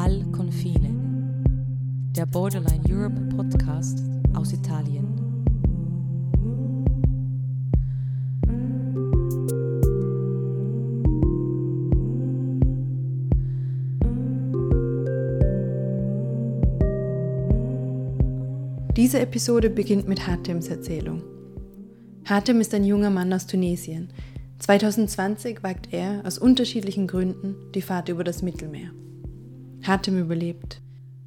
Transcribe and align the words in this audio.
Al 0.00 0.24
Confine, 0.30 0.94
der 2.14 2.24
Borderline 2.24 2.84
Europe 2.88 3.20
Podcast 3.34 4.00
aus 4.32 4.52
Italien. 4.52 5.08
Diese 18.96 19.18
Episode 19.18 19.68
beginnt 19.68 20.06
mit 20.06 20.28
Hatems 20.28 20.68
Erzählung. 20.68 21.24
Hatem 22.24 22.60
ist 22.60 22.72
ein 22.72 22.84
junger 22.84 23.10
Mann 23.10 23.32
aus 23.32 23.48
Tunesien. 23.48 24.10
2020 24.60 25.64
wagt 25.64 25.92
er 25.92 26.22
aus 26.24 26.38
unterschiedlichen 26.38 27.08
Gründen 27.08 27.56
die 27.74 27.82
Fahrt 27.82 28.08
über 28.08 28.22
das 28.22 28.42
Mittelmeer. 28.42 28.92
Hatem 29.88 30.18
überlebt. 30.18 30.82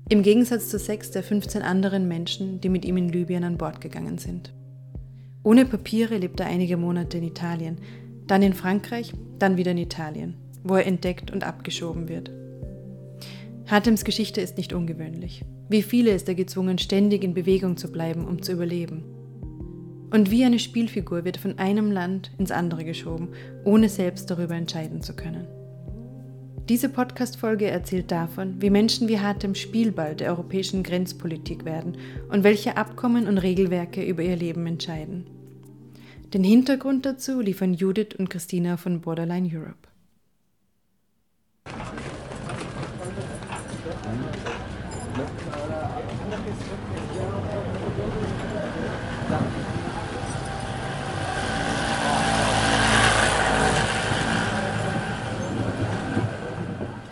Im 0.07 0.21
Gegensatz 0.21 0.69
zu 0.69 0.77
sechs 0.77 1.09
der 1.09 1.23
15 1.23 1.63
anderen 1.63 2.07
Menschen, 2.07 2.61
die 2.61 2.69
mit 2.69 2.85
ihm 2.85 2.95
in 2.95 3.09
Libyen 3.09 3.43
an 3.43 3.57
Bord 3.57 3.81
gegangen 3.81 4.19
sind. 4.19 4.53
Ohne 5.41 5.65
Papiere 5.65 6.17
lebt 6.17 6.39
er 6.39 6.45
einige 6.45 6.77
Monate 6.77 7.17
in 7.17 7.23
Italien, 7.23 7.79
dann 8.27 8.43
in 8.43 8.53
Frankreich, 8.53 9.13
dann 9.39 9.57
wieder 9.57 9.71
in 9.71 9.79
Italien, 9.79 10.35
wo 10.63 10.75
er 10.75 10.85
entdeckt 10.85 11.31
und 11.31 11.43
abgeschoben 11.43 12.07
wird. 12.07 12.29
Hatems 13.65 14.05
Geschichte 14.05 14.41
ist 14.41 14.57
nicht 14.57 14.73
ungewöhnlich. 14.73 15.43
Wie 15.67 15.81
viele 15.81 16.11
ist 16.11 16.27
er 16.27 16.35
gezwungen, 16.35 16.77
ständig 16.77 17.23
in 17.23 17.33
Bewegung 17.33 17.77
zu 17.77 17.91
bleiben, 17.91 18.27
um 18.27 18.43
zu 18.43 18.51
überleben. 18.51 19.03
Und 20.11 20.29
wie 20.29 20.45
eine 20.45 20.59
Spielfigur 20.59 21.25
wird 21.25 21.37
von 21.37 21.57
einem 21.57 21.89
Land 21.89 22.29
ins 22.37 22.51
andere 22.51 22.85
geschoben, 22.85 23.29
ohne 23.63 23.89
selbst 23.89 24.29
darüber 24.29 24.53
entscheiden 24.53 25.01
zu 25.01 25.15
können. 25.15 25.47
Diese 26.71 26.87
Podcast-Folge 26.87 27.67
erzählt 27.67 28.11
davon, 28.11 28.61
wie 28.61 28.69
Menschen 28.69 29.09
wie 29.09 29.19
Hatem 29.19 29.55
Spielball 29.55 30.15
der 30.15 30.29
europäischen 30.29 30.83
Grenzpolitik 30.83 31.65
werden 31.65 31.97
und 32.29 32.45
welche 32.45 32.77
Abkommen 32.77 33.27
und 33.27 33.39
Regelwerke 33.39 34.01
über 34.01 34.23
ihr 34.23 34.37
Leben 34.37 34.65
entscheiden. 34.65 35.25
Den 36.33 36.45
Hintergrund 36.45 37.05
dazu 37.05 37.41
liefern 37.41 37.73
Judith 37.73 38.15
und 38.17 38.29
Christina 38.29 38.77
von 38.77 39.01
Borderline 39.01 39.49
Europe. 39.53 39.90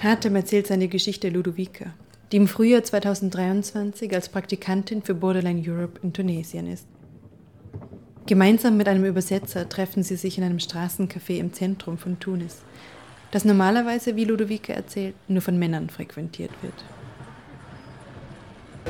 Hatem 0.08 0.36
erzählt 0.36 0.66
seine 0.66 0.88
Geschichte 0.88 1.28
Ludovica, 1.28 1.86
die 2.30 2.36
im 2.36 2.48
Frühjahr 2.48 2.82
2023 2.82 4.12
als 4.14 4.28
Praktikantin 4.28 5.02
für 5.02 5.14
Borderline 5.14 5.62
Europe 5.66 6.00
in 6.02 6.12
Tunesien 6.12 6.66
ist. 6.66 6.86
Gemeinsam 8.26 8.76
mit 8.76 8.88
einem 8.88 9.04
Übersetzer 9.04 9.68
treffen 9.68 10.02
sie 10.02 10.16
sich 10.16 10.38
in 10.38 10.44
einem 10.44 10.58
Straßencafé 10.58 11.38
im 11.38 11.52
Zentrum 11.52 11.98
von 11.98 12.18
Tunis, 12.18 12.62
das 13.30 13.44
normalerweise, 13.44 14.16
wie 14.16 14.24
Ludovica 14.24 14.72
erzählt, 14.72 15.14
nur 15.28 15.42
von 15.42 15.58
Männern 15.58 15.90
frequentiert 15.90 16.52
wird. 16.62 16.74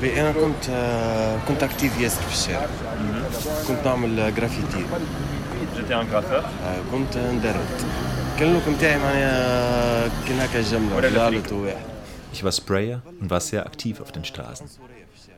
أنا 0.03 0.33
كنت 0.33 0.65
كنت 1.49 1.63
أكتيف 1.63 2.01
ياسر 2.01 2.23
في 2.23 2.33
الشارع 2.33 2.69
كنت 3.69 3.87
نعمل 3.87 4.35
جرافيتي 4.35 4.85
J'étais 5.77 5.95
un 5.95 6.05
graffeur. 6.05 6.45
كنت 6.93 7.19
ندرب 7.19 7.67
كان 8.39 8.49
اللوك 8.49 8.69
نتاعي 8.69 8.99
معناها 8.99 10.09
كان 10.29 10.41
هكا 10.41 10.61
جملة 10.61 11.09
غلط 11.09 11.53
وواحد 11.53 11.95
Ich 12.33 12.43
war 12.43 12.51
Sprayer 12.51 13.01
und 13.21 13.31
war 13.31 13.41
sehr 13.41 13.65
aktiv 13.65 14.01
auf 14.01 14.11
den 14.11 14.25
Straßen. 14.25 14.67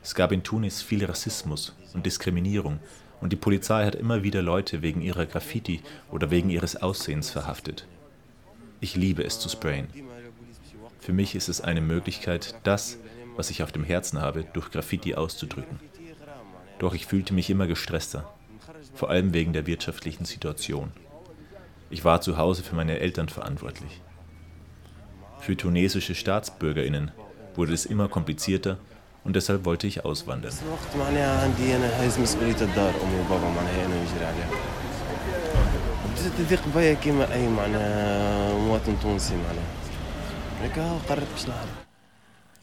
Es 0.01 0.15
gab 0.15 0.31
in 0.31 0.41
Tunis 0.41 0.81
viel 0.81 1.05
Rassismus 1.05 1.75
und 1.93 2.05
Diskriminierung 2.07 2.79
und 3.21 3.33
die 3.33 3.35
Polizei 3.35 3.85
hat 3.85 3.93
immer 3.93 4.23
wieder 4.23 4.41
Leute 4.41 4.81
wegen 4.81 5.01
ihrer 5.01 5.27
Graffiti 5.27 5.81
oder 6.11 6.31
wegen 6.31 6.49
ihres 6.49 6.75
Aussehens 6.75 7.29
verhaftet. 7.29 7.85
Ich 8.79 8.95
liebe 8.95 9.23
es 9.23 9.39
zu 9.39 9.49
sprayen. 9.49 9.87
Für 10.99 11.13
mich 11.13 11.35
ist 11.35 11.49
es 11.49 11.61
eine 11.61 11.81
Möglichkeit, 11.81 12.55
das, 12.63 12.97
was 13.35 13.49
ich 13.49 13.63
auf 13.63 13.71
dem 13.71 13.83
Herzen 13.83 14.21
habe, 14.21 14.43
durch 14.53 14.71
Graffiti 14.71 15.15
auszudrücken. 15.15 15.79
Doch 16.79 16.93
ich 16.93 17.05
fühlte 17.05 17.33
mich 17.33 17.49
immer 17.49 17.67
gestresster, 17.67 18.31
vor 18.93 19.09
allem 19.09 19.33
wegen 19.33 19.53
der 19.53 19.67
wirtschaftlichen 19.67 20.25
Situation. 20.25 20.91
Ich 21.92 22.06
war 22.06 22.22
zu 22.22 22.38
Hause 22.38 22.62
für 22.62 22.74
meine 22.74 23.00
Eltern 23.00 23.28
verantwortlich. 23.28 24.00
Für 25.40 25.54
tunesische 25.58 26.14
Staatsbürgerinnen 26.14 27.10
wurde 27.54 27.74
es 27.74 27.84
immer 27.84 28.08
komplizierter 28.08 28.78
und 29.24 29.36
deshalb 29.36 29.66
wollte 29.66 29.86
ich 29.86 30.02
auswandern. 30.02 30.52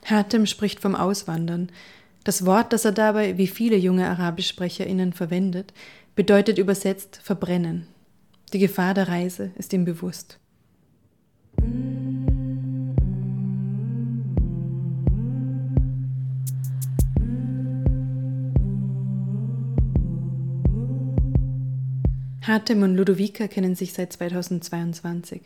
Hatem 0.05 0.47
spricht 0.47 0.79
vom 0.79 0.95
Auswandern. 0.95 1.69
Das 2.23 2.47
Wort, 2.47 2.73
das 2.73 2.83
er 2.83 2.93
dabei, 2.93 3.37
wie 3.37 3.47
viele 3.47 3.75
junge 3.77 4.09
Arabischsprecherinnen, 4.09 5.13
verwendet, 5.13 5.71
bedeutet 6.15 6.57
übersetzt 6.57 7.19
verbrennen. 7.21 7.85
Die 8.51 8.59
Gefahr 8.59 8.95
der 8.95 9.07
Reise 9.07 9.51
ist 9.57 9.73
ihm 9.73 9.85
bewusst. 9.85 10.39
Hatem 22.41 22.81
und 22.81 22.95
Ludovica 22.95 23.47
kennen 23.47 23.75
sich 23.75 23.93
seit 23.93 24.11
2022. 24.13 25.43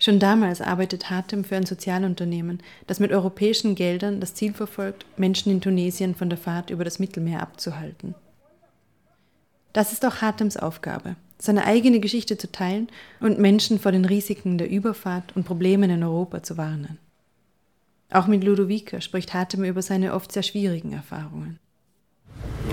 Schon 0.00 0.18
damals 0.18 0.62
arbeitet 0.62 1.10
Hatem 1.10 1.44
für 1.44 1.56
ein 1.56 1.66
Sozialunternehmen, 1.66 2.62
das 2.86 3.00
mit 3.00 3.12
europäischen 3.12 3.74
Geldern 3.74 4.20
das 4.20 4.32
Ziel 4.32 4.54
verfolgt, 4.54 5.04
Menschen 5.18 5.52
in 5.52 5.60
Tunesien 5.60 6.14
von 6.14 6.30
der 6.30 6.38
Fahrt 6.38 6.70
über 6.70 6.84
das 6.84 6.98
Mittelmeer 6.98 7.42
abzuhalten. 7.42 8.14
Das 9.74 9.92
ist 9.92 10.06
auch 10.06 10.22
Hatems 10.22 10.56
Aufgabe, 10.56 11.16
seine 11.37 11.65
eigene 11.65 11.99
Geschichte 11.99 12.37
zu 12.37 12.51
teilen 12.51 12.87
und 13.19 13.39
Menschen 13.39 13.79
vor 13.79 13.91
den 13.91 14.05
Risiken 14.05 14.57
der 14.57 14.69
Überfahrt 14.69 15.35
und 15.35 15.43
Problemen 15.43 15.89
in 15.89 16.03
Europa 16.03 16.41
zu 16.43 16.57
warnen. 16.57 16.97
Auch 18.11 18.27
mit 18.27 18.43
Ludovica 18.43 19.01
spricht 19.01 19.33
Hatem 19.33 19.63
über 19.63 19.81
seine 19.81 20.13
oft 20.13 20.31
sehr 20.31 20.43
schwierigen 20.43 20.93
Erfahrungen. 20.93 21.59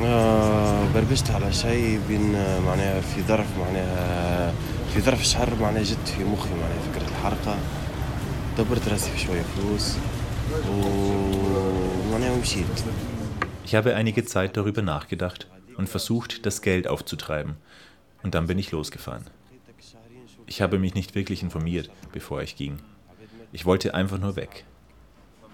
آه، 0.03 0.93
بربشت 0.95 1.31
على 1.31 1.53
شيء 1.53 2.01
بين 2.09 2.33
معناها 2.63 3.01
في 3.01 3.23
ظرف 3.23 3.59
معناها 3.59 4.53
في 4.95 5.01
ظرف 5.01 5.25
شهر 5.25 5.55
معناها 5.61 5.83
جت 5.83 6.09
في 6.17 6.25
مخي 6.25 6.51
معناها 6.51 6.81
فكرة 6.93 7.09
الحرقة 7.09 7.59
دبرت 8.59 8.89
راسي 8.89 9.11
في 9.11 9.19
شوية 9.19 9.43
فلوس 9.43 9.97
ومعناها 10.71 12.33
ومشيت 12.33 12.85
Ich 13.67 13.75
habe 13.77 13.95
einige 13.95 14.25
Zeit 14.25 14.57
darüber 14.57 14.83
nachgedacht 14.83 15.47
und 15.77 15.89
versucht, 15.89 16.45
das 16.45 16.61
Geld 16.61 16.89
aufzutreiben. 16.89 17.55
und 18.26 18.34
dann 18.34 18.48
bin 18.48 18.58
ich 18.58 18.72
losgefahren. 18.72 19.24
Ich 20.48 20.60
habe 20.60 20.80
mich 20.80 20.96
nicht 20.96 21.14
wirklich 21.14 21.44
informiert, 21.44 21.92
bevor 22.12 22.42
ich 22.42 22.56
ging. 22.56 22.80
Ich 23.52 23.68
wollte 23.68 23.94
einfach 23.94 24.18
nur 24.18 24.36
weg. 24.36 24.66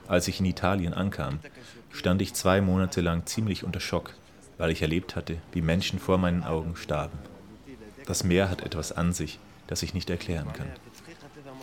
Als 0.07 0.29
ich 0.29 0.39
in 0.39 0.45
Italien 0.45 0.93
ankam, 0.93 1.39
stand 1.91 2.21
ich 2.21 2.33
zwei 2.33 2.61
Monate 2.61 3.01
lang 3.01 3.25
ziemlich 3.25 3.65
unter 3.65 3.81
Schock, 3.81 4.13
weil 4.57 4.71
ich 4.71 4.81
erlebt 4.81 5.17
hatte, 5.17 5.35
wie 5.51 5.61
Menschen 5.61 5.99
vor 5.99 6.17
meinen 6.17 6.45
Augen 6.45 6.77
starben. 6.77 7.19
Das 8.05 8.23
Meer 8.23 8.49
hat 8.49 8.61
etwas 8.61 8.93
an 8.93 9.11
sich, 9.11 9.37
das 9.67 9.83
ich 9.83 9.93
nicht 9.93 10.09
erklären 10.09 10.53
kann. 10.53 10.71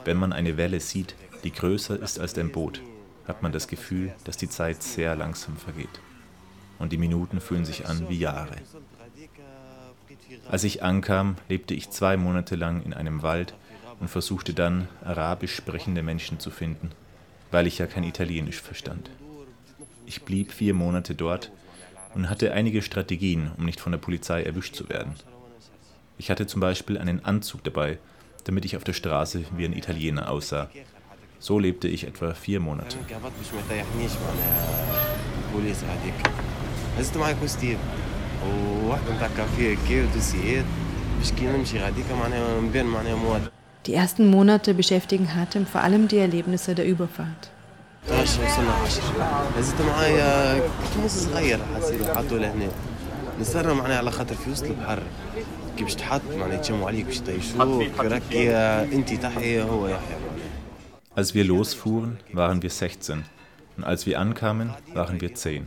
Wenn 0.05 0.19
man 0.19 0.35
eine 0.35 0.59
Welle 0.59 0.79
sieht, 0.79 1.15
die 1.43 1.53
größer 1.53 1.99
ist 1.99 2.21
als 2.21 2.37
ein 2.37 2.53
Boot, 2.53 2.83
hat 3.27 3.43
man 3.43 3.53
das 3.53 3.67
Gefühl, 3.67 4.13
dass 4.25 4.37
die 4.37 4.51
Zeit 4.51 4.83
sehr 4.83 5.17
langsam 5.17 5.57
vergeht. 5.57 6.03
Und 6.79 6.93
die 6.93 6.99
Minuten 6.99 7.41
fühlen 7.41 7.65
sich 7.65 7.87
an 7.87 8.11
wie 8.11 8.19
Jahre. 8.19 8.57
Als 10.51 10.65
ich 10.65 10.83
ankam, 10.83 11.37
lebte 11.49 11.75
ich 11.75 11.91
zwei 11.91 12.17
Monate 12.17 12.57
lang 12.57 12.83
in 12.83 12.95
einem 12.95 13.23
Wald 13.23 13.55
und 14.01 14.09
versuchte 14.09 14.55
dann, 14.55 14.89
arabisch 15.05 15.55
sprechende 15.55 16.03
Menschen 16.03 16.41
zu 16.41 16.51
finden, 16.51 16.91
weil 17.51 17.67
ich 17.67 17.79
ja 17.79 17.87
kein 17.87 18.05
Italienisch 18.05 18.61
verstand. 18.61 19.11
Ich 20.07 20.23
blieb 20.23 20.53
vier 20.53 20.75
Monate 20.75 21.15
dort 21.15 21.51
und 22.15 22.31
hatte 22.31 22.53
einige 22.53 22.83
Strategien, 22.83 23.51
um 23.57 23.65
nicht 23.65 23.81
von 23.81 23.93
der 23.93 23.99
Polizei 23.99 24.43
erwischt 24.43 24.75
zu 24.75 24.89
werden. 24.89 25.15
Ich 26.17 26.31
hatte 26.31 26.47
zum 26.47 26.61
Beispiel 26.61 26.99
einen 26.99 27.25
Anzug 27.25 27.63
dabei, 27.65 27.99
damit 28.45 28.65
ich 28.65 28.77
auf 28.77 28.85
der 28.85 28.95
Straße 28.95 29.45
wie 29.57 29.65
ein 29.65 29.73
Italiener 29.73 30.31
aussah. 30.31 30.71
So 31.39 31.59
lebte 31.59 31.87
ich 31.87 32.07
etwa 32.07 32.35
vier 32.35 32.59
Monate. 32.59 32.97
انا 38.38 39.28
كهبط 39.28 39.68
باش 39.68 39.76
ما 39.76 39.76
يطيحنيش 39.76 39.76
معناها 39.76 39.76
البوليس 39.76 39.76
هذيك 39.76 39.76
هزت 39.76 39.76
معايا 39.76 39.76
كوستيم 39.76 39.78
وواحدة 39.78 39.78
نتاع 39.78 39.78
كافيه 39.78 39.78
كي 39.88 40.04
ودوسيات 40.04 40.66
باش 41.20 41.32
كي 41.32 41.46
نمشي 41.46 41.80
غاديكا 41.80 42.16
معناها 42.16 42.62
نبان 42.62 42.86
معناها 42.86 43.16
مواطن 43.16 43.50
Die 43.86 43.96
ersten 43.96 44.32
Monate 44.32 44.74
beschäftigen 44.74 45.36
Hatem 45.36 45.66
vor 45.66 45.82
allem 45.82 46.08
die 46.08 46.18
Erlebnisse 46.18 46.76
der 46.76 46.86
Überfahrt. 46.86 47.50
16 48.10 48.44
وصلنا 48.44 48.86
10 48.86 49.04
زدت 49.60 49.82
معايا 49.82 50.60
كنت 50.60 51.06
نص 51.06 51.12
صغير 51.12 51.60
حسيت 51.76 52.08
حطوا 52.18 52.38
لهنا 52.38 52.68
نستنى 53.40 53.74
معناها 53.74 53.98
على 53.98 54.12
خاطر 54.12 54.36
في 54.36 54.52
وسط 54.52 54.64
البحر 54.64 55.04
كي 55.78 55.84
باش 55.84 55.96
تحط 55.96 56.22
معناها 56.38 56.56
يتجمعوا 56.58 56.88
عليك 56.88 57.06
باش 57.06 57.18
يطيشوك 57.18 58.00
راكي 58.00 58.56
انت 58.96 59.14
تحيا 59.14 59.64
هو 59.64 59.88
يحيا 59.88 60.18
Als 61.16 61.36
wir 61.36 61.44
losfuhren, 61.44 62.18
waren 62.34 62.64
wir 62.64 62.72
16 62.72 63.24
und 63.78 63.84
als 63.84 64.08
wir 64.08 64.20
ankamen, 64.20 64.72
waren 64.96 65.22
wir 65.22 65.36
10. 65.36 65.66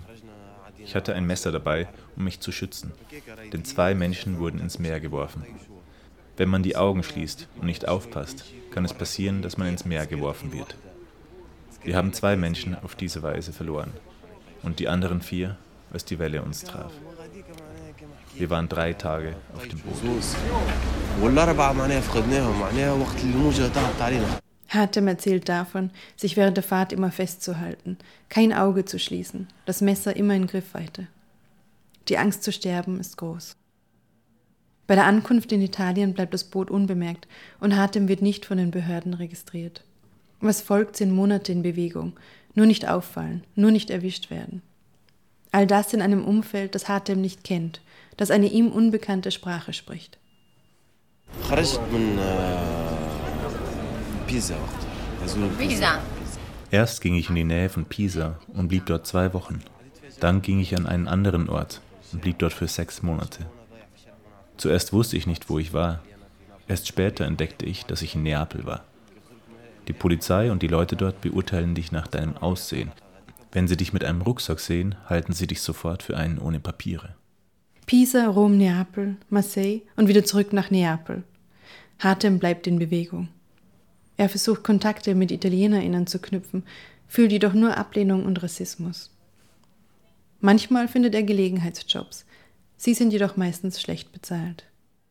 Ich 0.84 0.96
hatte 0.96 1.14
ein 1.14 1.26
Messer 1.26 1.52
dabei, 1.52 1.88
um 2.16 2.24
mich 2.24 2.40
zu 2.40 2.52
schützen, 2.52 2.92
denn 3.54 3.66
zwei 3.66 3.94
Menschen 3.96 4.40
wurden 4.40 4.60
ins 4.60 4.80
Meer 4.80 5.00
geworfen. 5.00 5.46
Wenn 6.38 6.50
man 6.50 6.64
die 6.64 6.76
Augen 6.76 7.04
schließt 7.04 7.48
und 7.58 7.66
nicht 7.66 7.88
aufpasst, 7.88 8.46
kann 8.72 8.86
es 8.86 8.94
passieren, 8.94 9.42
dass 9.42 9.58
man 9.58 9.68
ins 9.68 9.86
Meer 9.86 10.06
geworfen 10.06 10.54
wird. 10.54 10.76
Wir 11.84 11.96
haben 11.96 12.14
zwei 12.14 12.36
Menschen 12.36 12.76
auf 12.84 12.96
diese 12.96 13.24
Weise 13.24 13.54
verloren 13.54 13.92
und 14.64 14.80
die 14.80 14.88
anderen 14.88 15.22
vier, 15.22 15.58
als 15.92 16.06
die 16.06 16.20
Welle 16.20 16.42
uns 16.42 16.64
traf. 16.64 16.92
Wir 18.36 18.50
waren 18.50 18.70
drei 18.70 18.94
Tage 18.94 19.36
auf 19.56 19.68
dem 19.68 19.80
Boot. 19.80 20.02
Hartem 24.74 25.08
erzählt 25.08 25.50
davon, 25.50 25.92
sich 26.16 26.38
während 26.38 26.58
der 26.58 26.64
Fahrt 26.64 26.94
immer 26.94 27.12
festzuhalten, 27.12 27.98
kein 28.30 28.54
Auge 28.54 28.86
zu 28.86 29.00
schließen, 29.00 29.48
das 29.66 29.82
Messer 29.82 30.16
immer 30.16 30.34
in 30.34 30.48
Griffweite. 30.48 31.08
Die 32.08 32.18
Angst 32.18 32.44
zu 32.44 32.52
sterben 32.52 33.00
ist 33.00 33.18
groß. 33.18 33.56
Bei 34.88 34.96
der 34.96 35.06
Ankunft 35.06 35.52
in 35.52 35.62
Italien 35.62 36.14
bleibt 36.14 36.34
das 36.34 36.46
Boot 36.46 36.72
unbemerkt 36.72 37.28
und 37.60 37.76
Hartem 37.76 38.08
wird 38.08 38.22
nicht 38.22 38.46
von 38.46 38.58
den 38.58 38.72
Behörden 38.72 39.14
registriert. 39.14 39.84
Was 40.40 40.62
folgt, 40.62 40.98
sind 40.98 41.12
Monate 41.12 41.52
in 41.52 41.62
Bewegung, 41.62 42.14
nur 42.56 42.66
nicht 42.66 42.88
auffallen, 42.88 43.44
nur 43.56 43.72
nicht 43.72 43.90
erwischt 43.90 44.30
werden. 44.30 44.62
All 45.52 45.68
das 45.68 45.94
in 45.94 46.02
einem 46.02 46.26
Umfeld, 46.26 46.76
das 46.76 46.88
Hartem 46.88 47.22
nicht 47.22 47.44
kennt, 47.44 47.82
das 48.18 48.32
eine 48.32 48.48
ihm 48.48 48.72
unbekannte 48.72 49.32
Sprache 49.32 49.74
spricht. 49.74 50.18
Pisa 54.32 54.56
auch. 54.56 55.22
Also 55.22 55.40
Pisa. 55.58 56.00
Erst 56.72 57.02
ging 57.02 57.16
ich 57.16 57.28
in 57.28 57.36
die 57.36 57.44
Nähe 57.44 57.68
von 57.68 57.84
Pisa 57.84 58.40
und 58.54 58.70
blieb 58.70 58.86
dort 58.86 59.06
zwei 59.06 59.34
Wochen. 59.34 59.60
Dann 60.22 60.42
ging 60.42 60.62
ich 60.62 60.74
an 60.78 60.88
einen 60.88 61.10
anderen 61.10 61.50
Ort 61.50 61.82
und 62.14 62.22
blieb 62.22 62.40
dort 62.40 62.54
für 62.54 62.70
sechs 62.70 63.04
Monate. 63.04 63.46
Zuerst 64.56 64.94
wusste 64.94 65.18
ich 65.18 65.28
nicht, 65.28 65.50
wo 65.50 65.60
ich 65.60 65.74
war. 65.74 66.02
Erst 66.70 66.88
später 66.88 67.26
entdeckte 67.26 67.66
ich, 67.66 67.84
dass 67.84 68.02
ich 68.02 68.16
in 68.16 68.24
Neapel 68.24 68.66
war. 68.66 68.86
Die 69.90 69.94
Polizei 69.94 70.50
und 70.50 70.62
die 70.62 70.68
Leute 70.68 70.96
dort 70.96 71.20
beurteilen 71.20 71.76
dich 71.76 71.92
nach 71.92 72.08
deinem 72.08 72.38
Aussehen. 72.38 72.94
Wenn 73.52 73.68
sie 73.68 73.76
dich 73.76 73.92
mit 73.92 74.06
einem 74.06 74.22
Rucksack 74.22 74.62
sehen, 74.62 74.96
halten 75.08 75.34
sie 75.34 75.48
dich 75.48 75.62
sofort 75.62 76.04
für 76.04 76.16
einen 76.16 76.40
ohne 76.40 76.62
Papiere. 76.62 77.16
Pisa, 77.86 78.28
Rom, 78.28 78.58
Neapel, 78.58 79.18
Marseille 79.30 79.82
und 79.98 80.08
wieder 80.08 80.24
zurück 80.24 80.54
nach 80.54 80.72
Neapel. 80.72 81.24
Hartem 82.00 82.40
bleibt 82.40 82.66
in 82.66 82.80
Bewegung. 82.80 83.28
Er 84.21 84.29
versucht 84.29 84.65
Kontakte 84.65 85.15
mit 85.15 85.31
ItalienerInnen 85.31 86.07
zu 86.07 86.19
knüpfen, 86.19 86.63
fühlt 87.09 87.33
jedoch 87.33 87.53
nur 87.53 87.77
Ablehnung 87.77 88.25
und 88.25 88.43
Rassismus. 88.43 89.11
Manchmal 90.41 90.89
findet 90.89 91.15
er 91.15 91.23
Gelegenheitsjobs. 91.23 92.25
Sie 92.77 92.95
sind 92.95 93.13
jedoch 93.13 93.37
meistens 93.37 93.81
schlecht 93.81 94.13
bezahlt. 94.13 94.65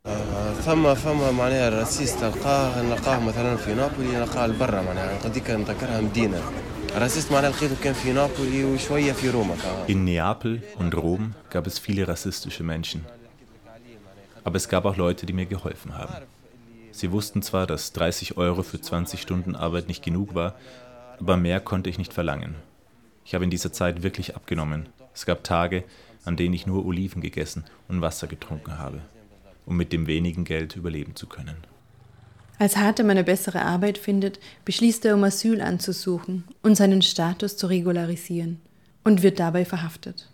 آه، 0.05 0.53
ثم 0.53 0.93
فما 0.93 1.31
معناها 1.31 1.69
راسيست 1.69 2.23
نلقاه 2.23 2.81
نلقاه 2.81 3.19
مثلا 3.19 3.55
في 3.55 3.73
نابولي 3.73 4.17
نلقاه 4.17 4.47
لبرا 4.47 4.81
معناها 4.81 5.19
قديك 5.19 5.49
نذكرها 5.49 6.01
مدينه 6.01 6.41
راسيست 6.95 7.31
معناها 7.31 7.51
لقيته 7.51 7.75
كان 7.83 7.93
في 7.93 8.11
نابولي 8.13 8.65
وشويه 8.65 9.11
في 9.11 9.29
روما 9.29 9.55
كمان. 9.55 9.87
In 9.87 10.05
Neapel 10.05 10.61
und 10.79 10.93
Rom 10.95 11.33
gab 11.49 11.67
es 11.67 11.79
viele 11.79 12.07
rassistische 12.07 12.63
Menschen. 12.63 13.01
Aber 14.43 14.57
es 14.57 14.69
gab 14.69 14.85
auch 14.85 14.95
Leute, 14.95 15.25
die 15.25 15.33
mir 15.33 15.47
geholfen 15.47 15.97
haben. 15.97 16.13
Sie 16.92 17.12
wussten 17.12 17.42
zwar, 17.42 17.66
dass 17.66 17.92
30 17.92 18.36
Euro 18.36 18.62
für 18.62 18.80
20 18.80 19.20
Stunden 19.20 19.54
Arbeit 19.54 19.88
nicht 19.88 20.02
genug 20.02 20.34
war, 20.34 20.54
aber 21.18 21.36
mehr 21.36 21.60
konnte 21.60 21.90
ich 21.90 21.98
nicht 21.98 22.12
verlangen. 22.12 22.56
Ich 23.24 23.34
habe 23.34 23.44
in 23.44 23.50
dieser 23.50 23.72
Zeit 23.72 24.02
wirklich 24.02 24.34
abgenommen. 24.34 24.88
Es 25.14 25.26
gab 25.26 25.44
Tage, 25.44 25.84
an 26.24 26.36
denen 26.36 26.54
ich 26.54 26.66
nur 26.66 26.84
Oliven 26.84 27.20
gegessen 27.22 27.64
und 27.88 28.00
Wasser 28.00 28.26
getrunken 28.26 28.78
habe, 28.78 29.00
um 29.66 29.76
mit 29.76 29.92
dem 29.92 30.06
wenigen 30.06 30.44
Geld 30.44 30.76
überleben 30.76 31.14
zu 31.14 31.26
können. 31.26 31.56
Als 32.58 32.76
Hatem 32.76 33.08
eine 33.08 33.24
bessere 33.24 33.62
Arbeit 33.62 33.96
findet, 33.96 34.38
beschließt 34.66 35.06
er, 35.06 35.14
um 35.14 35.24
Asyl 35.24 35.62
anzusuchen 35.62 36.44
und 36.62 36.74
seinen 36.74 37.00
Status 37.00 37.56
zu 37.56 37.68
regularisieren 37.68 38.60
und 39.02 39.22
wird 39.22 39.40
dabei 39.40 39.64
verhaftet. 39.64 40.28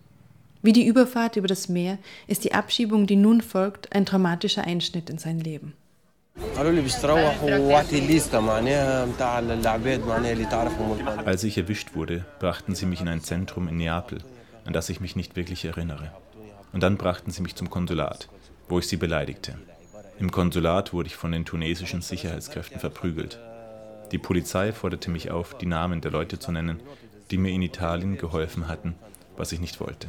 Wie 0.60 0.72
die 0.72 0.86
Überfahrt 0.86 1.36
über 1.36 1.46
das 1.46 1.68
Meer 1.68 1.98
ist 2.26 2.42
die 2.42 2.52
Abschiebung, 2.52 3.06
die 3.06 3.14
nun 3.14 3.42
folgt, 3.42 3.94
ein 3.94 4.06
traumatischer 4.06 4.64
Einschnitt 4.64 5.08
in 5.08 5.18
sein 5.18 5.38
Leben. 5.38 5.74
Als 11.24 11.44
ich 11.44 11.58
erwischt 11.58 11.94
wurde, 11.94 12.24
brachten 12.38 12.74
sie 12.74 12.86
mich 12.86 13.00
in 13.00 13.08
ein 13.08 13.22
Zentrum 13.22 13.68
in 13.68 13.76
Neapel, 13.76 14.18
an 14.64 14.72
das 14.72 14.88
ich 14.88 15.00
mich 15.00 15.16
nicht 15.16 15.36
wirklich 15.36 15.64
erinnere. 15.64 16.12
Und 16.72 16.82
dann 16.82 16.96
brachten 16.96 17.30
sie 17.30 17.42
mich 17.42 17.54
zum 17.54 17.70
Konsulat, 17.70 18.28
wo 18.68 18.78
ich 18.78 18.88
sie 18.88 18.96
beleidigte. 18.96 19.58
Im 20.18 20.30
Konsulat 20.30 20.92
wurde 20.92 21.08
ich 21.08 21.16
von 21.16 21.32
den 21.32 21.44
tunesischen 21.44 22.00
Sicherheitskräften 22.00 22.80
verprügelt. 22.80 23.38
Die 24.12 24.18
Polizei 24.18 24.72
forderte 24.72 25.10
mich 25.10 25.30
auf, 25.30 25.58
die 25.58 25.66
Namen 25.66 26.00
der 26.00 26.10
Leute 26.10 26.38
zu 26.38 26.52
nennen, 26.52 26.80
die 27.30 27.38
mir 27.38 27.50
in 27.50 27.62
Italien 27.62 28.16
geholfen 28.18 28.68
hatten, 28.68 28.94
was 29.36 29.52
ich 29.52 29.60
nicht 29.60 29.80
wollte. 29.80 30.08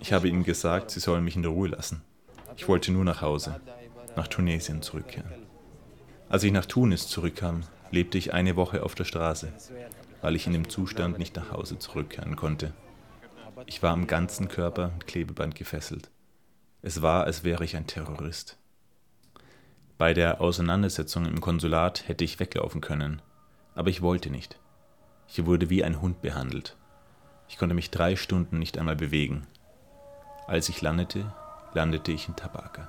Ich 0.00 0.12
habe 0.12 0.28
ihnen 0.28 0.44
gesagt, 0.44 0.90
sie 0.90 1.00
sollen 1.00 1.24
mich 1.24 1.36
in 1.36 1.44
Ruhe 1.44 1.68
lassen. 1.68 2.02
Ich 2.56 2.66
wollte 2.66 2.90
nur 2.90 3.04
nach 3.04 3.20
Hause, 3.20 3.60
nach 4.18 4.28
Tunesien 4.28 4.82
zurückkehren. 4.82 5.32
Als 6.28 6.42
ich 6.42 6.52
nach 6.52 6.66
Tunis 6.66 7.08
zurückkam, 7.08 7.62
lebte 7.90 8.18
ich 8.18 8.34
eine 8.34 8.56
Woche 8.56 8.82
auf 8.82 8.94
der 8.94 9.04
Straße, 9.04 9.50
weil 10.20 10.36
ich 10.36 10.46
in 10.46 10.52
dem 10.52 10.68
Zustand 10.68 11.18
nicht 11.18 11.36
nach 11.36 11.52
Hause 11.52 11.78
zurückkehren 11.78 12.36
konnte. 12.36 12.74
Ich 13.64 13.82
war 13.82 13.92
am 13.92 14.06
ganzen 14.06 14.48
Körper 14.48 14.88
mit 14.88 15.06
Klebeband 15.06 15.54
gefesselt. 15.54 16.10
Es 16.82 17.00
war, 17.00 17.24
als 17.24 17.44
wäre 17.44 17.64
ich 17.64 17.76
ein 17.76 17.86
Terrorist. 17.86 18.58
Bei 19.96 20.14
der 20.14 20.40
Auseinandersetzung 20.40 21.24
im 21.24 21.40
Konsulat 21.40 22.06
hätte 22.06 22.24
ich 22.24 22.38
weglaufen 22.38 22.80
können, 22.80 23.22
aber 23.74 23.88
ich 23.88 24.02
wollte 24.02 24.30
nicht. 24.30 24.58
Ich 25.28 25.44
wurde 25.46 25.70
wie 25.70 25.84
ein 25.84 26.00
Hund 26.00 26.22
behandelt. 26.22 26.76
Ich 27.48 27.56
konnte 27.56 27.74
mich 27.74 27.90
drei 27.90 28.16
Stunden 28.16 28.58
nicht 28.58 28.78
einmal 28.78 28.96
bewegen. 28.96 29.46
Als 30.46 30.68
ich 30.68 30.82
landete, 30.82 31.32
landete 31.74 32.12
ich 32.12 32.28
in 32.28 32.36
Tabaka. 32.36 32.88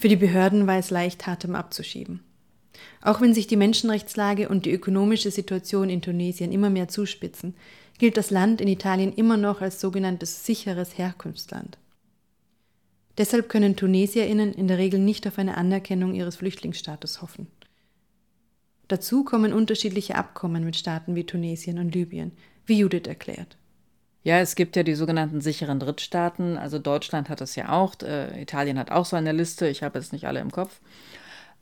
Für 0.00 0.08
die 0.08 0.16
Behörden 0.16 0.66
war 0.66 0.78
es 0.78 0.88
leicht, 0.88 1.26
Hatem 1.26 1.54
abzuschieben. 1.54 2.20
Auch 3.02 3.20
wenn 3.20 3.34
sich 3.34 3.48
die 3.48 3.58
Menschenrechtslage 3.58 4.48
und 4.48 4.64
die 4.64 4.72
ökonomische 4.72 5.30
Situation 5.30 5.90
in 5.90 6.00
Tunesien 6.00 6.52
immer 6.52 6.70
mehr 6.70 6.88
zuspitzen, 6.88 7.54
gilt 7.98 8.16
das 8.16 8.30
Land 8.30 8.62
in 8.62 8.68
Italien 8.68 9.12
immer 9.12 9.36
noch 9.36 9.60
als 9.60 9.78
sogenanntes 9.78 10.46
sicheres 10.46 10.96
Herkunftsland. 10.96 11.76
Deshalb 13.18 13.50
können 13.50 13.76
Tunesierinnen 13.76 14.54
in 14.54 14.68
der 14.68 14.78
Regel 14.78 15.00
nicht 15.00 15.26
auf 15.26 15.38
eine 15.38 15.58
Anerkennung 15.58 16.14
ihres 16.14 16.36
Flüchtlingsstatus 16.36 17.20
hoffen. 17.20 17.48
Dazu 18.88 19.22
kommen 19.22 19.52
unterschiedliche 19.52 20.14
Abkommen 20.14 20.64
mit 20.64 20.76
Staaten 20.76 21.14
wie 21.14 21.24
Tunesien 21.24 21.78
und 21.78 21.94
Libyen, 21.94 22.32
wie 22.64 22.78
Judith 22.78 23.06
erklärt. 23.06 23.58
Ja, 24.22 24.38
es 24.40 24.54
gibt 24.54 24.76
ja 24.76 24.82
die 24.82 24.94
sogenannten 24.94 25.40
sicheren 25.40 25.80
Drittstaaten. 25.80 26.58
Also 26.58 26.78
Deutschland 26.78 27.28
hat 27.30 27.40
das 27.40 27.56
ja 27.56 27.70
auch. 27.70 27.94
Äh, 28.02 28.42
Italien 28.42 28.78
hat 28.78 28.90
auch 28.90 29.06
so 29.06 29.16
eine 29.16 29.32
Liste. 29.32 29.68
Ich 29.68 29.82
habe 29.82 29.98
jetzt 29.98 30.12
nicht 30.12 30.26
alle 30.26 30.40
im 30.40 30.50
Kopf. 30.50 30.80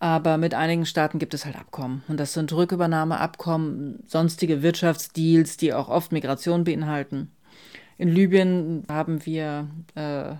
Aber 0.00 0.38
mit 0.38 0.54
einigen 0.54 0.86
Staaten 0.86 1.18
gibt 1.18 1.34
es 1.34 1.44
halt 1.44 1.56
Abkommen. 1.56 2.02
Und 2.08 2.18
das 2.18 2.32
sind 2.32 2.52
Rückübernahmeabkommen, 2.52 4.04
sonstige 4.06 4.62
Wirtschaftsdeals, 4.62 5.56
die 5.56 5.72
auch 5.74 5.88
oft 5.88 6.12
Migration 6.12 6.64
beinhalten. 6.64 7.32
In 7.96 8.08
Libyen 8.08 8.84
haben 8.88 9.26
wir 9.26 9.68
äh, 9.96 10.34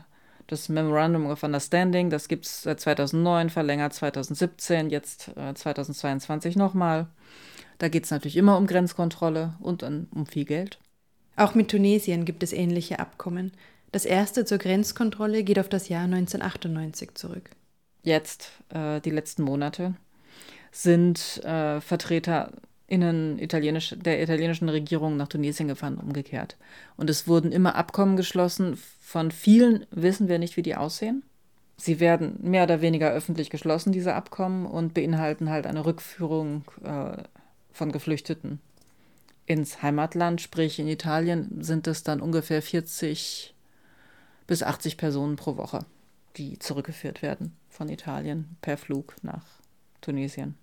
das 0.47 0.69
Memorandum 0.69 1.27
of 1.27 1.43
Understanding. 1.43 2.11
Das 2.11 2.29
gibt 2.29 2.47
es 2.47 2.63
seit 2.63 2.81
2009, 2.81 3.51
verlängert 3.51 3.95
2017, 3.95 4.91
jetzt 4.91 5.31
äh, 5.37 5.55
2022 5.55 6.57
nochmal. 6.57 7.09
Da 7.79 7.89
geht 7.89 8.05
es 8.05 8.11
natürlich 8.11 8.37
immer 8.37 8.57
um 8.59 8.67
Grenzkontrolle 8.67 9.55
und 9.61 9.83
um 9.83 10.27
viel 10.27 10.45
Geld. 10.45 10.79
Auch 11.39 11.55
mit 11.55 11.71
Tunesien 11.71 12.25
gibt 12.25 12.43
es 12.43 12.53
ähnliche 12.53 12.99
Abkommen. 12.99 13.53
Das 13.93 14.05
erste 14.05 14.45
zur 14.45 14.59
Grenzkontrolle 14.59 15.45
geht 15.45 15.61
auf 15.61 15.69
das 15.69 15.89
Jahr 15.89 16.03
1998 16.03 17.15
zurück. 17.15 17.51
Jetzt, 18.03 18.51
äh, 18.71 19.01
die 19.01 19.11
letzten 19.11 19.45
Monate, 19.45 19.95
sind 20.73 21.41
äh, 21.45 21.81
VertreterInnen 21.81 23.39
italienisch, 23.39 23.95
der 23.97 24.21
italienischen 24.21 24.69
Regierung 24.69 25.17
nach 25.17 25.29
Tunesien 25.29 25.69
gefahren, 25.69 25.99
umgekehrt. 25.99 26.57
Und 26.97 27.09
es 27.09 27.29
wurden 27.29 27.53
immer 27.53 27.77
Abkommen 27.77 28.17
geschlossen. 28.17 28.77
Von 29.01 29.31
vielen 29.31 29.87
wissen 29.93 30.27
wir 30.27 30.41
nicht, 30.41 30.57
wie 30.57 30.63
die 30.63 30.75
aussehen. 30.75 31.23
Sie 31.77 32.01
werden 32.01 32.41
mehr 32.43 32.65
oder 32.65 32.81
weniger 32.81 33.13
öffentlich 33.13 33.49
geschlossen, 33.49 33.93
diese 33.93 34.15
Abkommen, 34.15 34.67
und 34.67 34.93
beinhalten 34.93 35.51
halt 35.51 35.69
eine 35.69 35.85
Rückführung 35.87 36.65
äh, 36.83 37.23
von 37.71 37.93
Geflüchteten 37.93 38.61
ins 39.49 39.83
Heimatland, 39.83 40.43
sprich 40.43 40.79
in 40.79 40.89
Italien 40.89 41.63
sind 41.63 41.87
es 41.87 42.03
dann 42.03 42.21
ungefähr 42.21 42.61
40 42.61 43.55
bis 44.47 44.63
80 44.63 44.99
Personen 44.99 45.37
pro 45.37 45.57
Woche, 45.57 45.87
die 46.37 46.59
zurückgeführt 46.59 47.23
werden 47.23 47.57
von 47.69 47.89
Italien 47.89 48.57
per 48.61 48.77
Flug 48.77 49.17
nach 49.23 49.45
Tunesien. 50.03 50.55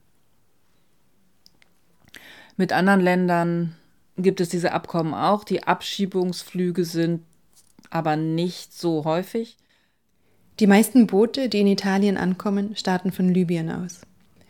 Mit 2.57 2.73
anderen 2.73 3.01
Ländern 3.01 3.75
gibt 4.17 4.39
es 4.39 4.49
diese 4.49 4.71
Abkommen 4.71 5.13
auch. 5.13 5.43
Die 5.43 5.63
Abschiebungsflüge 5.63 6.85
sind 6.85 7.23
aber 7.89 8.15
nicht 8.15 8.73
so 8.73 9.03
häufig. 9.03 9.57
Die 10.59 10.67
meisten 10.67 11.07
Boote, 11.07 11.49
die 11.49 11.61
in 11.61 11.67
Italien 11.67 12.17
ankommen, 12.17 12.75
starten 12.75 13.11
von 13.11 13.33
Libyen 13.33 13.71
aus. 13.71 14.01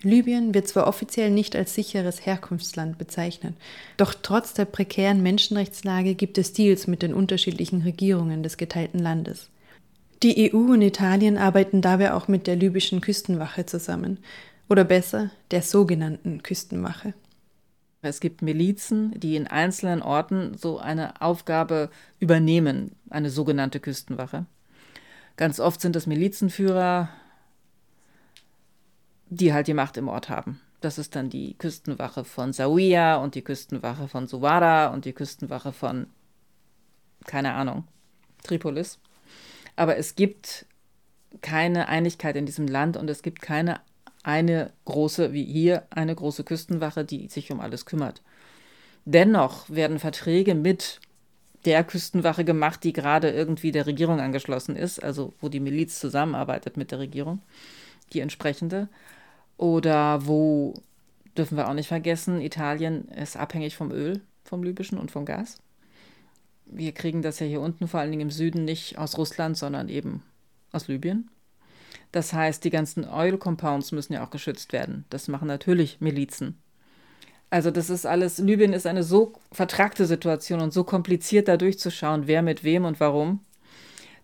Libyen 0.05 0.53
wird 0.53 0.67
zwar 0.67 0.87
offiziell 0.87 1.31
nicht 1.31 1.55
als 1.55 1.73
sicheres 1.73 2.25
Herkunftsland 2.25 2.97
bezeichnet, 2.97 3.55
doch 3.97 4.13
trotz 4.13 4.53
der 4.53 4.65
prekären 4.65 5.23
Menschenrechtslage 5.23 6.15
gibt 6.15 6.37
es 6.37 6.53
Deals 6.53 6.87
mit 6.87 7.01
den 7.01 7.13
unterschiedlichen 7.13 7.81
Regierungen 7.81 8.43
des 8.43 8.57
geteilten 8.57 8.99
Landes. 8.99 9.49
Die 10.23 10.53
EU 10.53 10.71
und 10.71 10.81
Italien 10.81 11.37
arbeiten 11.37 11.81
dabei 11.81 12.13
auch 12.13 12.27
mit 12.27 12.47
der 12.47 12.55
libyschen 12.55 13.01
Küstenwache 13.01 13.65
zusammen, 13.65 14.19
oder 14.69 14.83
besser 14.83 15.29
der 15.51 15.61
sogenannten 15.61 16.41
Küstenwache. 16.43 17.13
Es 18.01 18.19
gibt 18.19 18.41
Milizen, 18.41 19.19
die 19.19 19.35
in 19.35 19.47
einzelnen 19.47 20.01
Orten 20.01 20.55
so 20.57 20.77
eine 20.77 21.21
Aufgabe 21.21 21.89
übernehmen, 22.19 22.91
eine 23.09 23.29
sogenannte 23.29 23.79
Küstenwache. 23.79 24.45
Ganz 25.37 25.59
oft 25.59 25.81
sind 25.81 25.95
das 25.95 26.07
Milizenführer, 26.07 27.09
die 29.29 29.53
halt 29.53 29.67
die 29.67 29.73
Macht 29.73 29.97
im 29.97 30.07
Ort 30.07 30.29
haben. 30.29 30.61
Das 30.81 30.97
ist 30.97 31.15
dann 31.15 31.29
die 31.29 31.55
Küstenwache 31.57 32.23
von 32.25 32.53
Zawiya 32.53 33.15
und 33.17 33.35
die 33.35 33.41
Küstenwache 33.41 34.07
von 34.07 34.27
Suwara 34.27 34.87
und 34.87 35.05
die 35.05 35.13
Küstenwache 35.13 35.71
von, 35.71 36.07
keine 37.25 37.53
Ahnung, 37.53 37.87
Tripolis. 38.43 38.99
Aber 39.75 39.97
es 39.97 40.15
gibt 40.15 40.65
keine 41.41 41.87
Einigkeit 41.87 42.35
in 42.35 42.45
diesem 42.45 42.67
Land 42.67 42.97
und 42.97 43.09
es 43.09 43.23
gibt 43.23 43.41
keine 43.41 43.81
eine 44.25 44.71
große, 44.85 45.33
wie 45.33 45.43
hier, 45.43 45.83
eine 45.91 46.15
große 46.15 46.43
Küstenwache, 46.43 47.05
die 47.05 47.27
sich 47.27 47.51
um 47.51 47.59
alles 47.59 47.85
kümmert. 47.85 48.23
Dennoch 49.05 49.69
werden 49.69 49.99
Verträge 49.99 50.55
mit 50.55 50.99
der 51.65 51.83
Küstenwache 51.83 52.43
gemacht, 52.43 52.83
die 52.83 52.93
gerade 52.93 53.29
irgendwie 53.29 53.71
der 53.71 53.85
Regierung 53.85 54.19
angeschlossen 54.19 54.75
ist, 54.75 55.03
also 55.03 55.33
wo 55.39 55.49
die 55.49 55.59
Miliz 55.59 55.99
zusammenarbeitet 55.99 56.75
mit 56.75 56.91
der 56.91 56.99
Regierung, 56.99 57.41
die 58.13 58.19
entsprechende. 58.19 58.89
Oder 59.57 60.25
wo, 60.27 60.73
dürfen 61.37 61.57
wir 61.57 61.69
auch 61.69 61.73
nicht 61.73 61.87
vergessen, 61.87 62.41
Italien 62.41 63.07
ist 63.09 63.37
abhängig 63.37 63.75
vom 63.75 63.91
Öl, 63.91 64.21
vom 64.43 64.63
libyschen 64.63 64.97
und 64.97 65.11
vom 65.11 65.25
Gas. 65.25 65.57
Wir 66.65 66.93
kriegen 66.93 67.21
das 67.21 67.39
ja 67.39 67.45
hier 67.45 67.61
unten, 67.61 67.87
vor 67.87 67.99
allen 67.99 68.11
Dingen 68.11 68.23
im 68.23 68.31
Süden, 68.31 68.65
nicht 68.65 68.97
aus 68.97 69.17
Russland, 69.17 69.57
sondern 69.57 69.87
eben 69.89 70.23
aus 70.71 70.87
Libyen. 70.87 71.29
Das 72.11 72.33
heißt, 72.33 72.63
die 72.63 72.69
ganzen 72.69 73.07
Oil 73.07 73.37
Compounds 73.37 73.91
müssen 73.91 74.13
ja 74.13 74.25
auch 74.25 74.29
geschützt 74.29 74.73
werden. 74.73 75.05
Das 75.09 75.27
machen 75.27 75.47
natürlich 75.47 75.99
Milizen. 75.99 76.57
Also 77.49 77.71
das 77.71 77.89
ist 77.89 78.05
alles, 78.05 78.37
Libyen 78.39 78.73
ist 78.73 78.87
eine 78.87 79.03
so 79.03 79.33
vertragte 79.51 80.05
Situation 80.05 80.61
und 80.61 80.73
so 80.73 80.83
kompliziert 80.83 81.47
da 81.47 81.57
durchzuschauen, 81.57 82.27
wer 82.27 82.41
mit 82.41 82.63
wem 82.63 82.85
und 82.85 82.99
warum, 82.99 83.41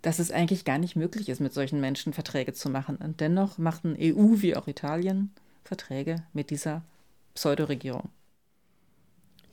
dass 0.02 0.20
es 0.20 0.32
eigentlich 0.32 0.66
gar 0.66 0.78
nicht 0.78 0.96
möglich 0.96 1.30
ist, 1.30 1.42
mit 1.42 1.54
solchen 1.54 1.80
Menschen 1.80 2.14
Verträge 2.14 2.54
zu 2.54 2.70
machen. 2.70 2.98
Und 2.98 3.22
dennoch 3.22 3.58
machten 3.58 3.96
EU 4.00 4.42
wie 4.42 4.56
auch 4.56 4.68
Italien 4.68 5.32
Verträge 5.64 6.24
mit 6.34 6.50
dieser 6.50 6.84
Pseudoregierung. 7.36 8.10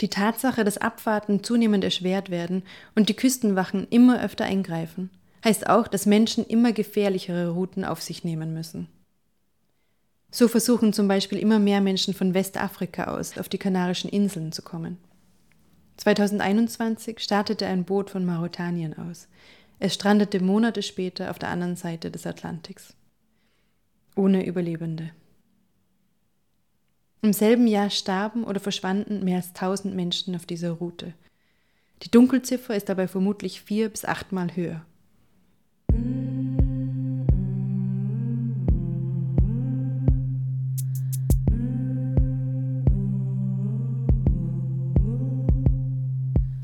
Die 0.00 0.08
Tatsache, 0.08 0.64
dass 0.64 0.78
Abfahrten 0.78 1.42
zunehmend 1.42 1.84
erschwert 1.84 2.30
werden 2.30 2.62
und 2.94 3.08
die 3.08 3.16
Küstenwachen 3.16 3.86
immer 3.90 4.22
öfter 4.22 4.44
eingreifen, 4.44 5.10
heißt 5.44 5.68
auch, 5.68 5.88
dass 5.88 6.06
Menschen 6.06 6.46
immer 6.46 6.72
gefährlichere 6.72 7.50
Routen 7.50 7.84
auf 7.84 8.00
sich 8.00 8.24
nehmen 8.24 8.54
müssen. 8.54 8.88
So 10.30 10.46
versuchen 10.46 10.92
zum 10.92 11.08
Beispiel 11.08 11.38
immer 11.38 11.58
mehr 11.58 11.80
Menschen 11.80 12.14
von 12.14 12.34
Westafrika 12.34 13.04
aus 13.16 13.38
auf 13.38 13.48
die 13.48 13.58
Kanarischen 13.58 14.10
Inseln 14.10 14.52
zu 14.52 14.62
kommen. 14.62 14.98
2021 15.96 17.18
startete 17.18 17.66
ein 17.66 17.84
Boot 17.84 18.10
von 18.10 18.24
Mauretanien 18.24 18.96
aus. 18.96 19.26
Es 19.80 19.94
strandete 19.94 20.40
Monate 20.40 20.82
später 20.82 21.30
auf 21.30 21.38
der 21.38 21.50
anderen 21.50 21.76
Seite 21.76 22.10
des 22.10 22.26
Atlantiks. 22.26 22.94
Ohne 24.16 24.44
Überlebende. 24.44 25.12
Im 27.22 27.32
selben 27.32 27.66
Jahr 27.66 27.90
starben 27.90 28.44
oder 28.44 28.60
verschwanden 28.60 29.24
mehr 29.24 29.36
als 29.36 29.48
1000 29.48 29.94
Menschen 29.94 30.34
auf 30.34 30.46
dieser 30.46 30.72
Route. 30.72 31.14
Die 32.02 32.10
Dunkelziffer 32.10 32.74
ist 32.76 32.88
dabei 32.88 33.08
vermutlich 33.08 33.60
vier 33.60 33.88
bis 33.88 34.04
achtmal 34.04 34.54
höher. 34.54 34.84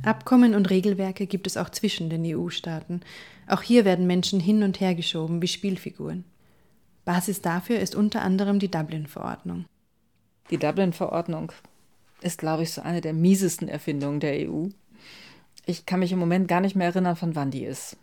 Abkommen 0.06 0.54
und 0.54 0.70
Regelwerke 0.70 1.26
gibt 1.26 1.46
es 1.46 1.56
auch 1.56 1.70
zwischen 1.70 2.10
den 2.10 2.24
EU-Staaten. 2.24 3.00
Auch 3.46 3.62
hier 3.62 3.84
werden 3.84 4.06
Menschen 4.06 4.40
hin 4.40 4.62
und 4.62 4.80
her 4.80 4.94
geschoben 4.94 5.42
wie 5.42 5.48
Spielfiguren. 5.48 6.24
Basis 7.04 7.42
dafür 7.42 7.80
ist 7.80 7.94
unter 7.94 8.22
anderem 8.22 8.58
die 8.58 8.70
Dublin-Verordnung. 8.70 9.66
Die 10.50 10.58
Dublin-Verordnung 10.58 11.52
ist, 12.22 12.38
glaube 12.38 12.62
ich, 12.62 12.72
so 12.72 12.82
eine 12.82 13.00
der 13.00 13.12
miesesten 13.12 13.68
Erfindungen 13.68 14.20
der 14.20 14.48
EU. 14.48 14.68
Ich 15.66 15.86
kann 15.86 16.00
mich 16.00 16.12
im 16.12 16.18
Moment 16.18 16.48
gar 16.48 16.60
nicht 16.60 16.76
mehr 16.76 16.88
erinnern, 16.88 17.16
von 17.16 17.34
wann 17.34 17.50
die 17.50 17.64
ist. 17.64 17.96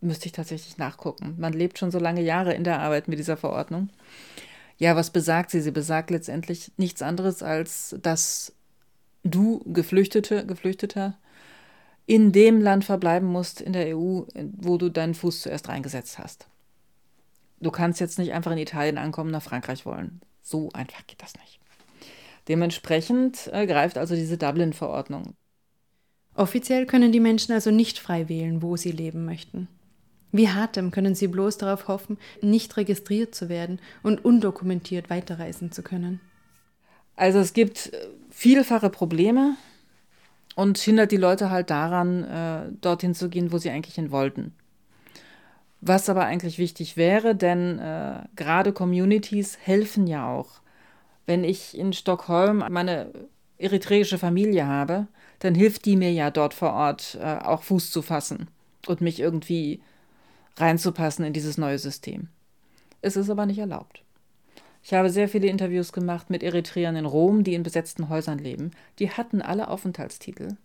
Müsste 0.00 0.26
ich 0.26 0.32
tatsächlich 0.32 0.78
nachgucken. 0.78 1.34
Man 1.38 1.52
lebt 1.52 1.78
schon 1.78 1.90
so 1.90 1.98
lange 1.98 2.22
Jahre 2.22 2.54
in 2.54 2.64
der 2.64 2.80
Arbeit 2.80 3.08
mit 3.08 3.18
dieser 3.18 3.36
Verordnung. 3.36 3.90
Ja, 4.76 4.94
was 4.94 5.10
besagt 5.10 5.50
sie? 5.50 5.60
Sie 5.60 5.72
besagt 5.72 6.10
letztendlich 6.10 6.70
nichts 6.76 7.02
anderes, 7.02 7.42
als 7.42 7.96
dass 8.00 8.52
du 9.24 9.60
Geflüchtete, 9.66 10.46
Geflüchteter 10.46 11.18
in 12.08 12.32
dem 12.32 12.62
Land 12.62 12.86
verbleiben 12.86 13.28
musst 13.28 13.60
in 13.60 13.74
der 13.74 13.94
EU, 13.94 14.22
wo 14.56 14.78
du 14.78 14.88
deinen 14.88 15.12
Fuß 15.12 15.42
zuerst 15.42 15.68
reingesetzt 15.68 16.18
hast. 16.18 16.48
Du 17.60 17.70
kannst 17.70 18.00
jetzt 18.00 18.18
nicht 18.18 18.32
einfach 18.32 18.50
in 18.50 18.58
Italien 18.58 18.96
ankommen, 18.96 19.30
nach 19.30 19.42
Frankreich 19.42 19.84
wollen. 19.84 20.22
So 20.40 20.70
einfach 20.72 21.06
geht 21.06 21.20
das 21.22 21.34
nicht. 21.34 21.60
Dementsprechend 22.48 23.50
äh, 23.52 23.66
greift 23.66 23.98
also 23.98 24.14
diese 24.14 24.38
Dublin-Verordnung. 24.38 25.34
Offiziell 26.34 26.86
können 26.86 27.12
die 27.12 27.20
Menschen 27.20 27.52
also 27.52 27.70
nicht 27.70 27.98
frei 27.98 28.30
wählen, 28.30 28.62
wo 28.62 28.78
sie 28.78 28.92
leben 28.92 29.26
möchten. 29.26 29.68
Wie 30.32 30.48
hartem 30.48 30.90
können 30.90 31.14
sie 31.14 31.28
bloß 31.28 31.58
darauf 31.58 31.88
hoffen, 31.88 32.16
nicht 32.40 32.74
registriert 32.78 33.34
zu 33.34 33.50
werden 33.50 33.80
und 34.02 34.24
undokumentiert 34.24 35.10
weiterreisen 35.10 35.72
zu 35.72 35.82
können. 35.82 36.20
Also 37.16 37.38
es 37.38 37.52
gibt 37.52 37.92
äh, 37.92 38.06
vielfache 38.30 38.88
Probleme, 38.88 39.56
und 40.58 40.76
hindert 40.76 41.12
die 41.12 41.16
Leute 41.16 41.50
halt 41.50 41.70
daran, 41.70 42.24
äh, 42.24 42.72
dorthin 42.80 43.14
zu 43.14 43.28
gehen, 43.28 43.52
wo 43.52 43.58
sie 43.58 43.70
eigentlich 43.70 43.94
hin 43.94 44.10
wollten. 44.10 44.56
Was 45.80 46.08
aber 46.08 46.24
eigentlich 46.24 46.58
wichtig 46.58 46.96
wäre, 46.96 47.36
denn 47.36 47.78
äh, 47.78 48.24
gerade 48.34 48.72
Communities 48.72 49.56
helfen 49.62 50.08
ja 50.08 50.28
auch. 50.28 50.60
Wenn 51.26 51.44
ich 51.44 51.78
in 51.78 51.92
Stockholm 51.92 52.64
meine 52.70 53.12
eritreische 53.56 54.18
Familie 54.18 54.66
habe, 54.66 55.06
dann 55.38 55.54
hilft 55.54 55.84
die 55.84 55.94
mir 55.94 56.10
ja 56.10 56.32
dort 56.32 56.54
vor 56.54 56.72
Ort 56.72 57.16
äh, 57.22 57.36
auch 57.36 57.62
Fuß 57.62 57.92
zu 57.92 58.02
fassen 58.02 58.48
und 58.88 59.00
mich 59.00 59.20
irgendwie 59.20 59.80
reinzupassen 60.56 61.24
in 61.24 61.32
dieses 61.32 61.56
neue 61.56 61.78
System. 61.78 62.30
Es 63.00 63.14
ist 63.14 63.30
aber 63.30 63.46
nicht 63.46 63.60
erlaubt. 63.60 64.02
Ich 64.82 64.94
habe 64.94 65.10
sehr 65.10 65.28
viele 65.28 65.48
Interviews 65.48 65.92
gemacht 65.92 66.30
mit 66.30 66.42
Eritreern 66.42 66.96
in 66.96 67.04
Rom, 67.04 67.44
die 67.44 67.54
in 67.54 67.62
besetzten 67.62 68.08
Häusern 68.08 68.38
leben. 68.38 68.70
Die 68.98 69.10
hatten 69.10 69.42
alle 69.42 69.68
Aufenthaltstitel. 69.68 70.56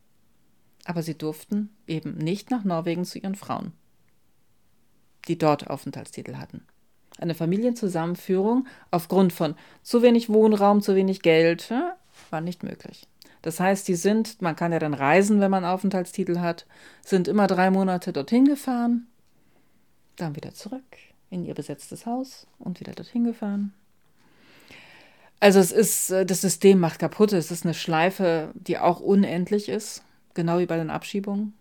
Aber 0.85 1.01
sie 1.01 1.17
durften 1.17 1.69
eben 1.87 2.17
nicht 2.17 2.51
nach 2.51 2.63
Norwegen 2.63 3.05
zu 3.05 3.19
ihren 3.19 3.35
Frauen, 3.35 3.71
die 5.27 5.37
dort 5.37 5.69
Aufenthaltstitel 5.69 6.35
hatten. 6.35 6.65
Eine 7.17 7.35
Familienzusammenführung 7.35 8.67
aufgrund 8.91 9.33
von 9.33 9.55
zu 9.81 10.01
wenig 10.01 10.29
Wohnraum, 10.29 10.81
zu 10.81 10.95
wenig 10.95 11.21
Geld 11.21 11.71
war 12.29 12.41
nicht 12.41 12.63
möglich. 12.63 13.07
Das 13.41 13.59
heißt, 13.59 13.87
die 13.87 13.95
sind, 13.95 14.41
man 14.41 14.55
kann 14.55 14.71
ja 14.71 14.79
dann 14.79 14.93
reisen, 14.93 15.41
wenn 15.41 15.51
man 15.51 15.65
Aufenthaltstitel 15.65 16.39
hat, 16.39 16.65
sind 17.03 17.27
immer 17.27 17.47
drei 17.47 17.71
Monate 17.71 18.13
dorthin 18.13 18.45
gefahren, 18.45 19.07
dann 20.15 20.35
wieder 20.35 20.53
zurück 20.53 20.83
in 21.29 21.43
ihr 21.43 21.53
besetztes 21.53 22.05
Haus 22.05 22.47
und 22.57 22.79
wieder 22.79 22.93
dorthin 22.93 23.25
gefahren. 23.25 23.73
Also 25.43 25.59
es 25.59 25.73
ist, 25.73 26.09
äh, 26.09 26.25
das 26.25 26.39
System 26.39 26.79
macht 26.79 26.99
kaputt. 26.99 27.33
Es 27.33 27.51
ist 27.51 27.65
eine 27.65 27.73
Schleife, 27.73 28.53
die 28.53 28.79
auch 28.79 29.01
unendlich 29.01 29.67
ist, 29.67 30.01
genau 30.35 30.59
wie 30.59 30.65
bei 30.65 30.77
den 30.77 30.89
Abschiebungen. 30.89 31.51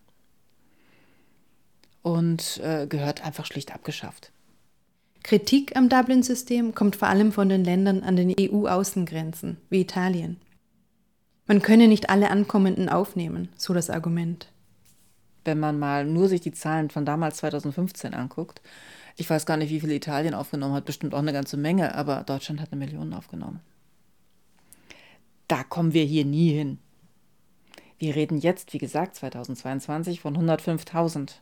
Und 2.00 2.60
äh, 2.62 2.86
gehört 2.86 3.24
einfach 3.24 3.44
schlicht 3.44 3.74
abgeschafft. 3.74 4.30
Kritik 5.24 5.76
am 5.76 5.88
Dublin-System 5.88 6.76
kommt 6.76 6.94
vor 6.94 7.08
allem 7.08 7.32
von 7.32 7.48
den 7.48 7.64
Ländern 7.64 8.04
an 8.04 8.14
den 8.14 8.32
EU-Außengrenzen, 8.38 9.56
wie 9.68 9.80
Italien. 9.80 10.36
Man 11.48 11.60
könne 11.60 11.88
nicht 11.88 12.08
alle 12.08 12.30
Ankommenden 12.30 12.88
aufnehmen, 12.88 13.48
so 13.56 13.74
das 13.74 13.90
Argument. 13.90 14.46
Wenn 15.44 15.58
man 15.58 15.80
mal 15.80 16.04
nur 16.04 16.28
sich 16.28 16.40
die 16.40 16.52
Zahlen 16.52 16.88
von 16.88 17.04
damals 17.04 17.38
2015 17.38 18.14
anguckt, 18.14 18.62
ich 19.16 19.28
weiß 19.28 19.44
gar 19.44 19.56
nicht, 19.56 19.70
wie 19.70 19.80
viel 19.80 19.90
Italien 19.90 20.34
aufgenommen 20.34 20.74
hat, 20.74 20.84
bestimmt 20.84 21.14
auch 21.14 21.18
eine 21.18 21.32
ganze 21.32 21.56
Menge, 21.56 21.96
aber 21.96 22.22
Deutschland 22.22 22.60
hat 22.60 22.70
eine 22.70 22.78
Million 22.78 23.12
aufgenommen. 23.12 23.58
Da 25.52 25.64
kommen 25.64 25.92
wir 25.92 26.04
hier 26.04 26.24
nie 26.24 26.50
hin. 26.50 26.78
Wir 27.98 28.16
reden 28.16 28.38
jetzt, 28.38 28.72
wie 28.72 28.78
gesagt, 28.78 29.16
2022 29.16 30.18
von 30.18 30.34
105.000. 30.34 31.32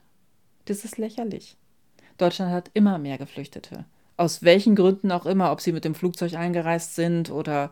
Das 0.64 0.84
ist 0.84 0.98
lächerlich. 0.98 1.56
Deutschland 2.18 2.50
hat 2.50 2.72
immer 2.74 2.98
mehr 2.98 3.18
Geflüchtete. 3.18 3.84
Aus 4.16 4.42
welchen 4.42 4.74
Gründen 4.74 5.12
auch 5.12 5.26
immer, 5.26 5.52
ob 5.52 5.60
sie 5.60 5.70
mit 5.70 5.84
dem 5.84 5.94
Flugzeug 5.94 6.34
eingereist 6.34 6.96
sind 6.96 7.30
oder 7.30 7.70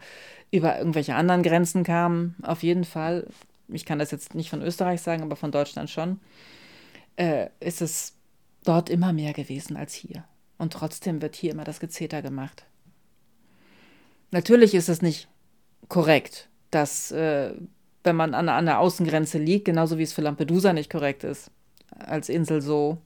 über 0.53 0.79
irgendwelche 0.79 1.17
anderen 1.17 1.43
Grenzen 1.43 1.83
kamen. 1.83 2.37
Auf 2.43 2.63
jeden 2.63 2.85
Fall, 2.85 3.27
ich 3.67 3.85
kann 3.85 3.99
das 3.99 4.13
jetzt 4.13 4.37
nicht 4.37 4.49
von 4.49 4.63
Österreich 4.63 5.03
sagen, 5.03 5.25
aber 5.25 5.35
von 5.35 5.51
Deutschland 5.51 5.91
schon, 5.91 6.21
äh, 7.17 7.49
ist 7.59 7.83
es 7.83 8.15
dort 8.63 8.91
immer 8.91 9.13
mehr 9.13 9.33
gewesen 9.33 9.77
als 9.77 9.93
hier. 9.93 10.23
Und 10.57 10.73
trotzdem 10.73 11.21
wird 11.21 11.35
hier 11.35 11.51
immer 11.51 11.65
das 11.65 11.81
Gezeter 11.81 12.23
gemacht. 12.23 12.65
Natürlich 14.31 14.77
ist 14.77 14.89
es 14.89 15.03
nicht 15.03 15.27
korrekt, 15.89 16.49
dass, 16.71 17.11
äh, 17.13 17.55
wenn 18.05 18.17
man 18.17 18.35
an, 18.35 18.49
an 18.49 18.67
der 18.67 18.81
Außengrenze 18.81 19.39
liegt, 19.39 19.67
genauso 19.67 19.99
wie 19.99 20.03
es 20.03 20.13
für 20.13 20.23
Lampedusa 20.23 20.73
nicht 20.73 20.91
korrekt 20.91 21.25
ist, 21.25 21.51
als 21.99 22.29
Insel 22.29 22.61
so 22.61 22.99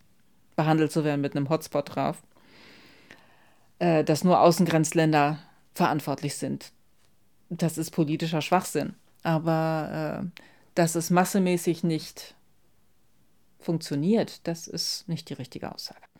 behandelt 0.57 0.93
zu 0.93 1.05
werden 1.05 1.21
mit 1.21 1.37
einem 1.37 1.49
Hotspot 1.49 1.95
drauf, 1.95 2.23
äh, 3.79 4.05
dass 4.05 4.25
nur 4.25 4.41
Außengrenzländer 4.41 5.38
verantwortlich 5.75 6.37
sind. 6.37 6.73
Das 7.49 7.79
ist 7.79 7.91
politischer 7.91 8.43
Schwachsinn. 8.43 8.95
Aber 9.23 10.23
äh, 10.23 10.41
dass 10.75 10.95
es 10.95 11.11
massemäßig 11.11 11.85
nicht 11.85 12.35
funktioniert, 13.59 14.47
das 14.47 14.67
ist 14.67 15.09
nicht 15.09 15.29
die 15.29 15.35
richtige 15.35 15.73
Aussage. 15.73 16.12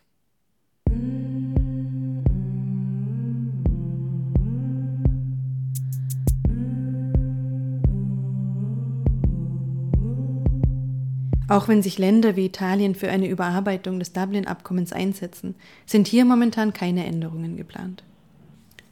Auch 11.49 11.67
wenn 11.67 11.83
sich 11.83 11.97
Länder 11.97 12.35
wie 12.35 12.45
Italien 12.45 12.95
für 12.95 13.09
eine 13.09 13.27
Überarbeitung 13.27 13.99
des 13.99 14.13
Dublin-Abkommens 14.13 14.93
einsetzen, 14.93 15.55
sind 15.85 16.07
hier 16.07 16.25
momentan 16.25 16.73
keine 16.73 17.05
Änderungen 17.05 17.57
geplant. 17.57 18.03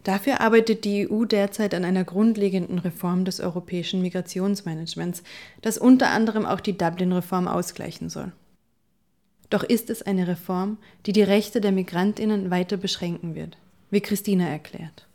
Dafür 0.04 0.42
arbeitet 0.42 0.84
die 0.84 1.10
EU 1.10 1.26
derzeit 1.26 1.76
an 1.76 1.86
einer 1.86 2.04
grundlegenden 2.04 2.80
Reform 2.80 3.24
des 3.24 3.40
europäischen 3.40 4.02
Migrationsmanagements, 4.02 5.24
das 5.62 5.78
unter 5.78 6.10
anderem 6.10 6.46
auch 6.46 6.60
die 6.60 6.78
Dublin-Reform 6.78 7.48
ausgleichen 7.48 8.10
soll. 8.10 8.32
Doch 9.50 9.64
ist 9.64 9.90
es 9.90 10.02
eine 10.02 10.28
Reform, 10.28 10.78
die 11.06 11.12
die 11.12 11.24
Rechte 11.24 11.62
der 11.62 11.72
Migrantinnen 11.72 12.50
weiter 12.50 12.78
beschränken 12.78 13.36
wird, 13.36 13.58
wie 13.92 14.02
Christina 14.02 14.48
erklärt. 14.48 15.08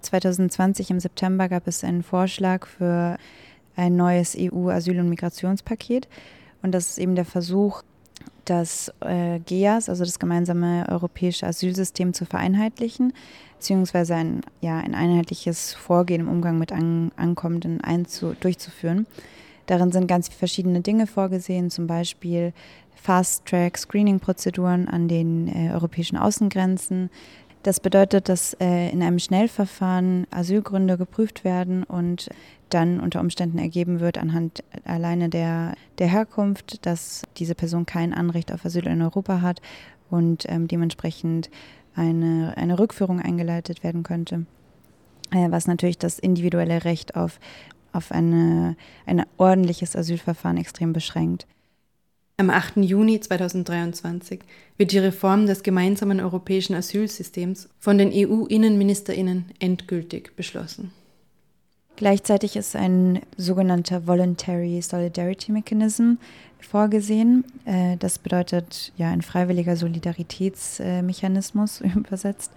2020 0.00 0.90
im 0.90 0.98
September 0.98 1.48
gab 1.48 1.68
es 1.68 1.84
einen 1.84 2.02
Vorschlag 2.02 2.66
für 2.66 3.18
ein 3.76 3.96
neues 3.96 4.36
EU-Asyl- 4.38 5.00
und 5.00 5.08
Migrationspaket. 5.08 6.08
Und 6.62 6.72
das 6.72 6.90
ist 6.90 6.98
eben 6.98 7.14
der 7.14 7.24
Versuch, 7.24 7.82
das 8.44 8.92
äh, 9.00 9.38
GEAS, 9.40 9.88
also 9.88 10.04
das 10.04 10.18
gemeinsame 10.18 10.86
europäische 10.88 11.46
Asylsystem, 11.46 12.12
zu 12.12 12.24
vereinheitlichen, 12.24 13.12
beziehungsweise 13.58 14.14
ein, 14.14 14.40
ja, 14.60 14.78
ein 14.78 14.94
einheitliches 14.94 15.74
Vorgehen 15.74 16.22
im 16.22 16.28
Umgang 16.28 16.58
mit 16.58 16.72
An 16.72 17.12
Ankommenden 17.16 17.80
einzu 17.80 18.34
durchzuführen. 18.38 19.06
Darin 19.66 19.92
sind 19.92 20.08
ganz 20.08 20.28
verschiedene 20.28 20.80
Dinge 20.80 21.06
vorgesehen, 21.06 21.70
zum 21.70 21.86
Beispiel 21.86 22.52
Fast-Track-Screening-Prozeduren 22.94 24.88
an 24.88 25.08
den 25.08 25.48
äh, 25.48 25.72
europäischen 25.72 26.16
Außengrenzen, 26.16 27.10
das 27.62 27.80
bedeutet, 27.80 28.28
dass 28.28 28.54
äh, 28.54 28.90
in 28.90 29.02
einem 29.02 29.18
Schnellverfahren 29.18 30.26
Asylgründe 30.30 30.98
geprüft 30.98 31.44
werden 31.44 31.84
und 31.84 32.28
dann 32.70 33.00
unter 33.00 33.20
Umständen 33.20 33.58
ergeben 33.58 34.00
wird 34.00 34.18
anhand 34.18 34.64
alleine 34.84 35.28
der, 35.28 35.74
der 35.98 36.08
Herkunft, 36.08 36.84
dass 36.86 37.22
diese 37.36 37.54
Person 37.54 37.86
kein 37.86 38.14
Anrecht 38.14 38.52
auf 38.52 38.64
Asyl 38.64 38.86
in 38.86 39.02
Europa 39.02 39.40
hat 39.42 39.60
und 40.10 40.44
ähm, 40.48 40.68
dementsprechend 40.68 41.50
eine, 41.94 42.54
eine 42.56 42.78
Rückführung 42.78 43.20
eingeleitet 43.20 43.84
werden 43.84 44.02
könnte. 44.02 44.46
Äh, 45.30 45.50
was 45.50 45.66
natürlich 45.66 45.98
das 45.98 46.18
individuelle 46.18 46.84
Recht 46.84 47.16
auf, 47.16 47.38
auf 47.92 48.12
eine, 48.12 48.76
ein 49.06 49.24
ordentliches 49.36 49.94
Asylverfahren 49.94 50.56
extrem 50.56 50.92
beschränkt. 50.92 51.46
Am 52.38 52.50
8. 52.50 52.78
Juni 52.78 53.20
2023 53.20 54.40
wird 54.76 54.92
die 54.92 54.98
Reform 54.98 55.46
des 55.46 55.62
gemeinsamen 55.62 56.20
europäischen 56.20 56.74
Asylsystems 56.74 57.68
von 57.78 57.98
den 57.98 58.10
EU-Innenministerinnen 58.12 59.46
endgültig 59.58 60.34
beschlossen. 60.34 60.92
Gleichzeitig 61.96 62.56
ist 62.56 62.74
ein 62.74 63.20
sogenannter 63.36 64.06
Voluntary 64.06 64.80
Solidarity 64.82 65.52
Mechanism 65.52 66.14
vorgesehen. 66.58 67.44
Äh, 67.64 67.96
das 67.98 68.18
bedeutet 68.18 68.92
ja 68.96 69.10
ein 69.10 69.22
freiwilliger 69.22 69.76
Solidaritätsmechanismus 69.76 71.80
übersetzt, 71.94 72.50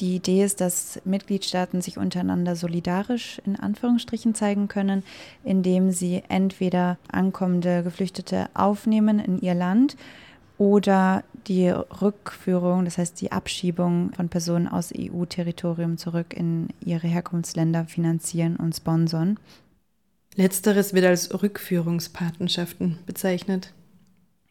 die 0.00 0.16
Idee 0.16 0.44
ist, 0.44 0.60
dass 0.60 1.00
Mitgliedstaaten 1.04 1.82
sich 1.82 1.98
untereinander 1.98 2.56
solidarisch 2.56 3.40
in 3.44 3.56
Anführungsstrichen 3.56 4.34
zeigen 4.34 4.68
können, 4.68 5.02
indem 5.44 5.92
sie 5.92 6.22
entweder 6.28 6.98
ankommende 7.10 7.82
Geflüchtete 7.82 8.48
aufnehmen 8.54 9.18
in 9.18 9.40
ihr 9.40 9.54
Land 9.54 9.96
oder 10.58 11.24
die 11.46 11.68
Rückführung, 11.68 12.84
das 12.84 12.98
heißt 12.98 13.20
die 13.20 13.32
Abschiebung 13.32 14.12
von 14.14 14.28
Personen 14.28 14.68
aus 14.68 14.92
EU-Territorium 14.96 15.96
zurück 15.96 16.34
in 16.34 16.68
ihre 16.84 17.08
Herkunftsländer 17.08 17.86
finanzieren 17.86 18.56
und 18.56 18.76
sponsern. 18.76 19.38
Letzteres 20.36 20.94
wird 20.94 21.06
als 21.06 21.42
Rückführungspatenschaften 21.42 22.98
bezeichnet. 23.06 23.72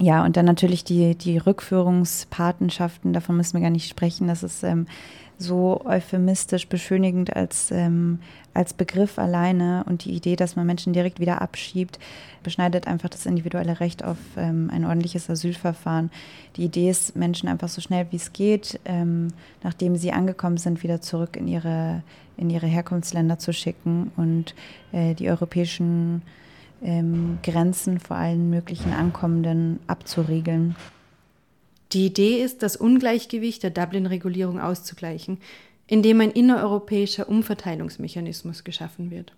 Ja, 0.01 0.23
und 0.23 0.37
dann 0.37 0.45
natürlich 0.45 0.85
die, 0.85 1.15
die 1.15 1.37
Rückführungspatenschaften, 1.37 3.11
davon 3.11 3.35
müssen 3.35 3.55
wir 3.55 3.61
gar 3.61 3.69
nicht 3.69 3.89
sprechen. 3.89 4.27
Das 4.27 4.43
ist 4.43 4.63
ähm, 4.63 4.87
so 5.37 5.81
euphemistisch 5.83 6.67
beschönigend 6.67 7.35
als, 7.35 7.69
ähm, 7.71 8.19
als 8.53 8.73
Begriff 8.73 9.19
alleine 9.19 9.83
und 9.89 10.05
die 10.05 10.11
Idee, 10.11 10.37
dass 10.37 10.55
man 10.55 10.65
Menschen 10.65 10.93
direkt 10.93 11.19
wieder 11.19 11.41
abschiebt, 11.41 11.99
beschneidet 12.43 12.87
einfach 12.87 13.09
das 13.09 13.25
individuelle 13.25 13.81
Recht 13.81 14.05
auf 14.05 14.17
ähm, 14.37 14.69
ein 14.71 14.85
ordentliches 14.85 15.29
Asylverfahren. 15.29 16.11
Die 16.55 16.63
Idee 16.63 16.89
ist, 16.89 17.17
Menschen 17.17 17.49
einfach 17.49 17.69
so 17.69 17.81
schnell 17.81 18.07
wie 18.11 18.17
es 18.17 18.31
geht, 18.31 18.79
ähm, 18.85 19.29
nachdem 19.63 19.97
sie 19.97 20.13
angekommen 20.13 20.57
sind, 20.57 20.81
wieder 20.81 21.01
zurück 21.01 21.35
in 21.35 21.49
ihre, 21.49 22.03
in 22.37 22.49
ihre 22.49 22.67
Herkunftsländer 22.67 23.37
zu 23.37 23.51
schicken 23.51 24.13
und 24.15 24.55
äh, 24.93 25.13
die 25.13 25.29
europäischen 25.29 26.21
ähm, 26.81 27.39
Grenzen 27.43 27.99
vor 27.99 28.17
allen 28.17 28.49
möglichen 28.49 28.93
Ankommenden 28.93 29.79
abzuriegeln. 29.87 30.75
Die 31.91 32.05
Idee 32.05 32.43
ist, 32.43 32.61
das 32.61 32.75
Ungleichgewicht 32.75 33.63
der 33.63 33.71
Dublin-Regulierung 33.71 34.59
auszugleichen, 34.59 35.39
indem 35.87 36.21
ein 36.21 36.31
innereuropäischer 36.31 37.27
Umverteilungsmechanismus 37.27 38.63
geschaffen 38.63 39.09
wird. 39.09 39.33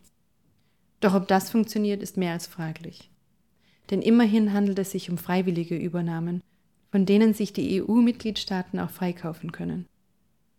Doch 0.99 1.15
ob 1.15 1.27
das 1.27 1.49
funktioniert, 1.49 2.03
ist 2.03 2.17
mehr 2.17 2.33
als 2.33 2.47
fraglich. 2.47 3.09
Denn 3.89 4.01
immerhin 4.01 4.53
handelt 4.53 4.79
es 4.79 4.91
sich 4.91 5.09
um 5.09 5.17
freiwillige 5.17 5.75
Übernahmen, 5.77 6.41
von 6.91 7.05
denen 7.05 7.33
sich 7.33 7.53
die 7.53 7.81
EU-Mitgliedstaaten 7.81 8.79
auch 8.79 8.89
freikaufen 8.89 9.51
können. 9.51 9.85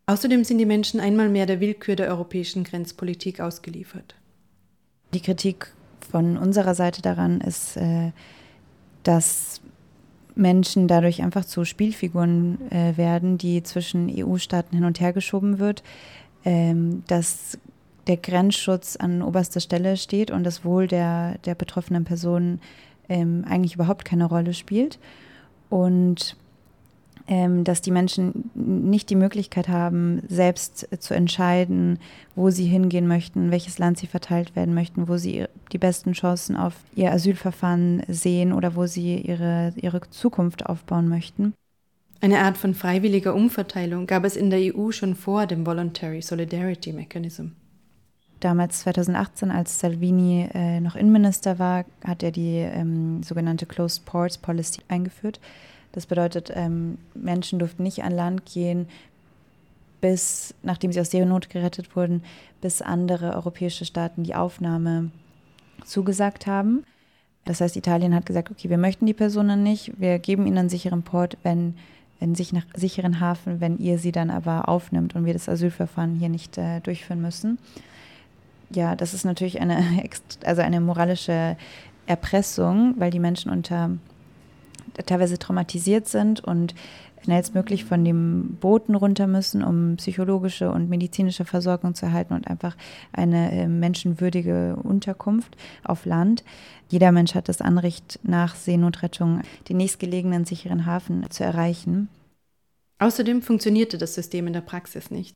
Außerdem 0.06 0.44
sind 0.44 0.58
die 0.58 0.66
Menschen 0.66 0.98
einmal 0.98 1.28
mehr 1.28 1.46
der 1.46 1.60
Willkür 1.60 1.94
der 1.94 2.08
europäischen 2.08 2.64
Grenzpolitik 2.64 3.40
ausgeliefert. 3.40 4.14
Die 5.14 5.20
Kritik 5.20 5.72
von 6.04 6.36
unserer 6.36 6.74
Seite 6.74 7.02
daran 7.02 7.40
ist, 7.40 7.76
äh, 7.76 8.12
dass 9.02 9.60
Menschen 10.34 10.88
dadurch 10.88 11.22
einfach 11.22 11.44
zu 11.44 11.64
Spielfiguren 11.64 12.70
äh, 12.70 12.96
werden, 12.96 13.38
die 13.38 13.62
zwischen 13.62 14.10
EU-Staaten 14.10 14.76
hin 14.76 14.84
und 14.84 15.00
her 15.00 15.12
geschoben 15.12 15.58
wird, 15.58 15.82
ähm, 16.44 17.02
dass 17.06 17.58
der 18.06 18.16
Grenzschutz 18.16 18.96
an 18.96 19.22
oberster 19.22 19.60
Stelle 19.60 19.96
steht 19.96 20.30
und 20.30 20.44
das 20.44 20.64
Wohl 20.64 20.88
der, 20.88 21.38
der 21.44 21.54
betroffenen 21.54 22.04
Personen 22.04 22.60
ähm, 23.08 23.44
eigentlich 23.48 23.74
überhaupt 23.74 24.04
keine 24.04 24.24
Rolle 24.24 24.54
spielt. 24.54 24.98
Und 25.70 26.36
dass 27.26 27.80
die 27.80 27.90
Menschen 27.90 28.50
nicht 28.54 29.08
die 29.08 29.16
Möglichkeit 29.16 29.68
haben, 29.68 30.22
selbst 30.28 30.88
zu 30.98 31.14
entscheiden, 31.14 31.98
wo 32.34 32.50
sie 32.50 32.64
hingehen 32.64 33.06
möchten, 33.06 33.50
welches 33.50 33.78
Land 33.78 33.98
sie 33.98 34.06
verteilt 34.06 34.56
werden 34.56 34.74
möchten, 34.74 35.08
wo 35.08 35.16
sie 35.16 35.46
die 35.72 35.78
besten 35.78 36.12
Chancen 36.12 36.56
auf 36.56 36.74
ihr 36.94 37.12
Asylverfahren 37.12 38.02
sehen 38.08 38.52
oder 38.52 38.74
wo 38.74 38.86
sie 38.86 39.18
ihre, 39.18 39.72
ihre 39.76 40.00
Zukunft 40.10 40.66
aufbauen 40.66 41.08
möchten. 41.08 41.54
Eine 42.20 42.40
Art 42.40 42.56
von 42.56 42.74
freiwilliger 42.74 43.34
Umverteilung 43.34 44.06
gab 44.06 44.24
es 44.24 44.36
in 44.36 44.50
der 44.50 44.76
EU 44.76 44.90
schon 44.92 45.16
vor 45.16 45.46
dem 45.46 45.66
Voluntary 45.66 46.22
Solidarity 46.22 46.92
Mechanism. 46.92 47.48
Damals 48.38 48.80
2018, 48.80 49.50
als 49.50 49.78
Salvini 49.78 50.48
äh, 50.52 50.80
noch 50.80 50.96
Innenminister 50.96 51.60
war, 51.60 51.84
hat 52.04 52.22
er 52.24 52.32
die 52.32 52.56
ähm, 52.58 53.22
sogenannte 53.22 53.66
Closed 53.66 54.04
Ports 54.04 54.38
Policy 54.38 54.82
eingeführt. 54.88 55.40
Das 55.92 56.06
bedeutet, 56.06 56.50
ähm, 56.54 56.98
Menschen 57.14 57.58
durften 57.58 57.82
nicht 57.82 58.02
an 58.02 58.12
Land 58.12 58.46
gehen, 58.46 58.88
bis, 60.00 60.54
nachdem 60.62 60.92
sie 60.92 61.00
aus 61.00 61.10
Seenot 61.10 61.48
gerettet 61.48 61.94
wurden, 61.94 62.22
bis 62.60 62.82
andere 62.82 63.34
europäische 63.34 63.84
Staaten 63.84 64.24
die 64.24 64.34
Aufnahme 64.34 65.10
zugesagt 65.84 66.46
haben. 66.46 66.84
Das 67.44 67.60
heißt, 67.60 67.76
Italien 67.76 68.14
hat 68.14 68.26
gesagt, 68.26 68.50
okay, 68.50 68.70
wir 68.70 68.78
möchten 68.78 69.06
die 69.06 69.14
Personen 69.14 69.62
nicht, 69.62 69.92
wir 69.98 70.18
geben 70.18 70.46
ihnen 70.46 70.58
einen 70.58 70.68
sicheren 70.68 71.02
Port, 71.02 71.36
wenn 71.42 71.74
einen 72.20 72.36
sicheren 72.36 73.18
Hafen, 73.20 73.60
wenn 73.60 73.78
ihr 73.78 73.98
sie 73.98 74.12
dann 74.12 74.30
aber 74.30 74.68
aufnimmt 74.68 75.16
und 75.16 75.24
wir 75.24 75.32
das 75.32 75.48
Asylverfahren 75.48 76.14
hier 76.14 76.28
nicht 76.28 76.56
äh, 76.56 76.80
durchführen 76.80 77.20
müssen. 77.20 77.58
Ja, 78.70 78.94
das 78.94 79.12
ist 79.12 79.24
natürlich 79.24 79.60
eine, 79.60 79.84
also 80.44 80.62
eine 80.62 80.80
moralische 80.80 81.56
Erpressung, 82.06 82.94
weil 82.98 83.10
die 83.10 83.18
Menschen 83.18 83.50
unter 83.50 83.90
teilweise 85.06 85.38
traumatisiert 85.38 86.08
sind 86.08 86.40
und 86.40 86.74
schnellstmöglich 87.24 87.84
von 87.84 88.04
dem 88.04 88.56
Booten 88.60 88.94
runter 88.94 89.26
müssen, 89.26 89.62
um 89.62 89.96
psychologische 89.96 90.70
und 90.70 90.88
medizinische 90.88 91.44
Versorgung 91.44 91.94
zu 91.94 92.06
erhalten 92.06 92.34
und 92.34 92.48
einfach 92.48 92.76
eine 93.12 93.52
äh, 93.52 93.68
menschenwürdige 93.68 94.76
Unterkunft 94.76 95.56
auf 95.84 96.04
Land. 96.04 96.44
Jeder 96.88 97.12
Mensch 97.12 97.34
hat 97.34 97.48
das 97.48 97.60
Anrecht, 97.60 98.18
nach 98.22 98.54
Seenotrettung 98.54 99.42
den 99.68 99.76
nächstgelegenen 99.76 100.44
sicheren 100.44 100.84
Hafen 100.84 101.24
zu 101.30 101.44
erreichen. 101.44 102.08
Außerdem 102.98 103.42
funktionierte 103.42 103.98
das 103.98 104.14
System 104.14 104.46
in 104.46 104.52
der 104.52 104.60
Praxis 104.60 105.10
nicht. 105.10 105.34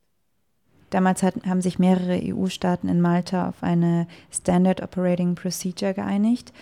Damals 0.89 1.21
hat, 1.21 1.35
haben 1.45 1.61
sich 1.61 1.79
mehrere 1.79 2.21
EU-Staaten 2.23 2.87
in 2.87 3.01
Malta 3.01 3.49
auf 3.49 3.61
eine 3.61 4.07
Standard 4.31 4.81
Operating 4.81 5.35
Procedure 5.35 5.93
geeinigt, 5.93 6.53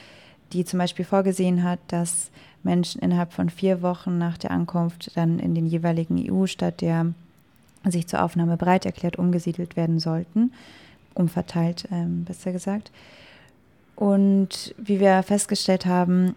die 0.51 0.65
zum 0.65 0.79
Beispiel 0.79 1.05
vorgesehen 1.05 1.63
hat, 1.63 1.79
dass 1.87 2.31
Menschen 2.65 3.01
innerhalb 3.01 3.31
von 3.31 3.49
vier 3.49 3.81
Wochen 3.81 4.17
nach 4.17 4.37
der 4.37 4.51
Ankunft 4.51 5.11
dann 5.15 5.39
in 5.39 5.55
den 5.55 5.65
jeweiligen 5.65 6.17
EU-Staat, 6.31 6.81
der 6.81 7.13
sich 7.85 8.07
zur 8.07 8.23
Aufnahme 8.23 8.57
bereit 8.57 8.85
erklärt, 8.85 9.17
umgesiedelt 9.17 9.75
werden 9.75 9.99
sollten, 9.99 10.51
umverteilt, 11.13 11.87
ähm, 11.91 12.25
besser 12.25 12.51
gesagt. 12.51 12.91
Und 13.95 14.75
wie 14.77 14.99
wir 14.99 15.23
festgestellt 15.23 15.85
haben, 15.85 16.35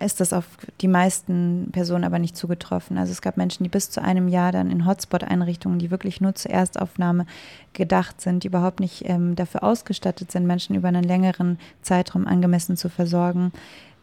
ist 0.00 0.20
das 0.20 0.32
auf 0.32 0.46
die 0.80 0.88
meisten 0.88 1.68
Personen 1.72 2.04
aber 2.04 2.18
nicht 2.18 2.36
zugetroffen. 2.36 2.96
Also 2.96 3.12
es 3.12 3.20
gab 3.20 3.36
Menschen, 3.36 3.64
die 3.64 3.70
bis 3.70 3.90
zu 3.90 4.02
einem 4.02 4.28
Jahr 4.28 4.50
dann 4.50 4.70
in 4.70 4.86
Hotspot-Einrichtungen, 4.86 5.78
die 5.78 5.90
wirklich 5.90 6.20
nur 6.20 6.34
zur 6.34 6.50
Erstaufnahme 6.50 7.26
gedacht 7.74 8.20
sind, 8.20 8.42
die 8.42 8.48
überhaupt 8.48 8.80
nicht 8.80 9.08
ähm, 9.08 9.36
dafür 9.36 9.62
ausgestattet 9.62 10.32
sind, 10.32 10.46
Menschen 10.46 10.74
über 10.74 10.88
einen 10.88 11.04
längeren 11.04 11.58
Zeitraum 11.82 12.26
angemessen 12.26 12.76
zu 12.76 12.88
versorgen, 12.88 13.52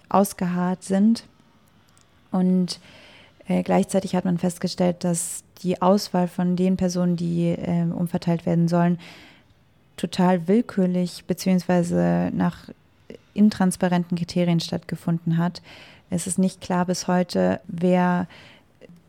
ausgeharrt 0.07 0.83
sind. 0.83 1.23
Und 2.31 2.79
äh, 3.47 3.63
gleichzeitig 3.63 4.15
hat 4.15 4.25
man 4.25 4.37
festgestellt, 4.37 5.03
dass 5.03 5.43
die 5.63 5.81
Auswahl 5.81 6.27
von 6.27 6.55
den 6.55 6.77
Personen, 6.77 7.15
die 7.15 7.49
äh, 7.49 7.83
umverteilt 7.83 8.45
werden 8.45 8.67
sollen, 8.67 8.99
total 9.95 10.47
willkürlich 10.47 11.25
bzw. 11.25 12.29
nach 12.31 12.69
intransparenten 13.33 14.17
Kriterien 14.17 14.59
stattgefunden 14.59 15.37
hat. 15.37 15.61
Es 16.09 16.27
ist 16.27 16.39
nicht 16.39 16.61
klar 16.61 16.85
bis 16.85 17.07
heute, 17.07 17.59
wer, 17.67 18.27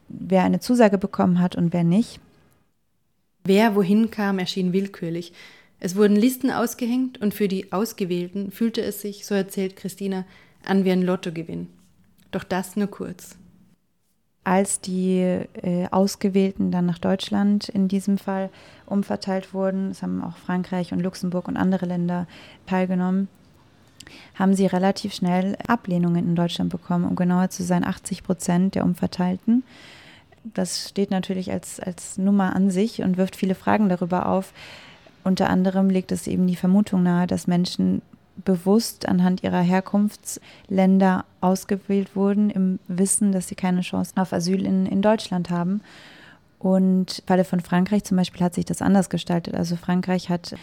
wer 0.08 0.42
eine 0.44 0.60
Zusage 0.60 0.98
bekommen 0.98 1.40
hat 1.40 1.56
und 1.56 1.72
wer 1.72 1.84
nicht. 1.84 2.20
Wer 3.44 3.74
wohin 3.74 4.10
kam, 4.10 4.38
erschien 4.38 4.72
willkürlich. 4.72 5.32
Es 5.80 5.94
wurden 5.94 6.16
Listen 6.16 6.50
ausgehängt 6.50 7.20
und 7.20 7.34
für 7.34 7.48
die 7.48 7.72
Ausgewählten 7.72 8.50
fühlte 8.50 8.82
es 8.82 9.00
sich, 9.00 9.26
so 9.26 9.34
erzählt 9.34 9.76
Christina, 9.76 10.24
an 10.64 10.84
wie 10.84 10.90
ein 10.90 11.02
Lottogewinn. 11.02 11.68
Doch 12.30 12.44
das 12.44 12.76
nur 12.76 12.88
kurz. 12.88 13.36
Als 14.44 14.80
die 14.80 15.18
äh, 15.20 15.88
Ausgewählten 15.90 16.70
dann 16.70 16.86
nach 16.86 16.98
Deutschland 16.98 17.68
in 17.68 17.88
diesem 17.88 18.16
Fall 18.16 18.50
umverteilt 18.86 19.52
wurden, 19.52 19.90
es 19.90 20.02
haben 20.02 20.24
auch 20.24 20.36
Frankreich 20.36 20.92
und 20.92 21.00
Luxemburg 21.00 21.48
und 21.48 21.56
andere 21.56 21.84
Länder 21.84 22.26
teilgenommen, 22.66 23.28
haben 24.34 24.54
sie 24.54 24.64
relativ 24.66 25.12
schnell 25.12 25.56
Ablehnungen 25.66 26.26
in 26.26 26.34
Deutschland 26.34 26.70
bekommen, 26.70 27.04
um 27.04 27.14
genauer 27.14 27.50
zu 27.50 27.62
sein, 27.62 27.84
80 27.84 28.22
Prozent 28.22 28.74
der 28.74 28.84
Umverteilten. 28.84 29.64
Das 30.44 30.88
steht 30.88 31.10
natürlich 31.10 31.52
als, 31.52 31.78
als 31.78 32.16
Nummer 32.16 32.56
an 32.56 32.70
sich 32.70 33.02
und 33.02 33.18
wirft 33.18 33.36
viele 33.36 33.54
Fragen 33.54 33.90
darüber 33.90 34.26
auf. 34.26 34.54
Unter 35.24 35.50
anderem 35.50 35.90
legt 35.90 36.10
es 36.10 36.26
eben 36.26 36.46
die 36.46 36.56
Vermutung 36.56 37.02
nahe, 37.02 37.26
dass 37.26 37.48
Menschen 37.48 38.00
bewusst 38.44 39.08
anhand 39.08 39.42
ihrer 39.42 39.60
Herkunftsländer 39.60 41.24
ausgewählt 41.40 42.14
wurden, 42.14 42.50
im 42.50 42.78
Wissen, 42.88 43.32
dass 43.32 43.48
sie 43.48 43.54
keine 43.54 43.82
Chance 43.82 44.12
auf 44.16 44.32
Asyl 44.32 44.64
in, 44.64 44.86
in 44.86 45.02
Deutschland 45.02 45.50
haben. 45.50 45.80
Und 46.58 47.20
im 47.20 47.24
Falle 47.26 47.44
von 47.44 47.60
Frankreich 47.60 48.04
zum 48.04 48.16
Beispiel 48.16 48.42
hat 48.42 48.54
sich 48.54 48.64
das 48.64 48.82
anders 48.82 49.10
gestaltet. 49.10 49.54
Also 49.54 49.76
Frankreich 49.76 50.28
hat 50.28 50.54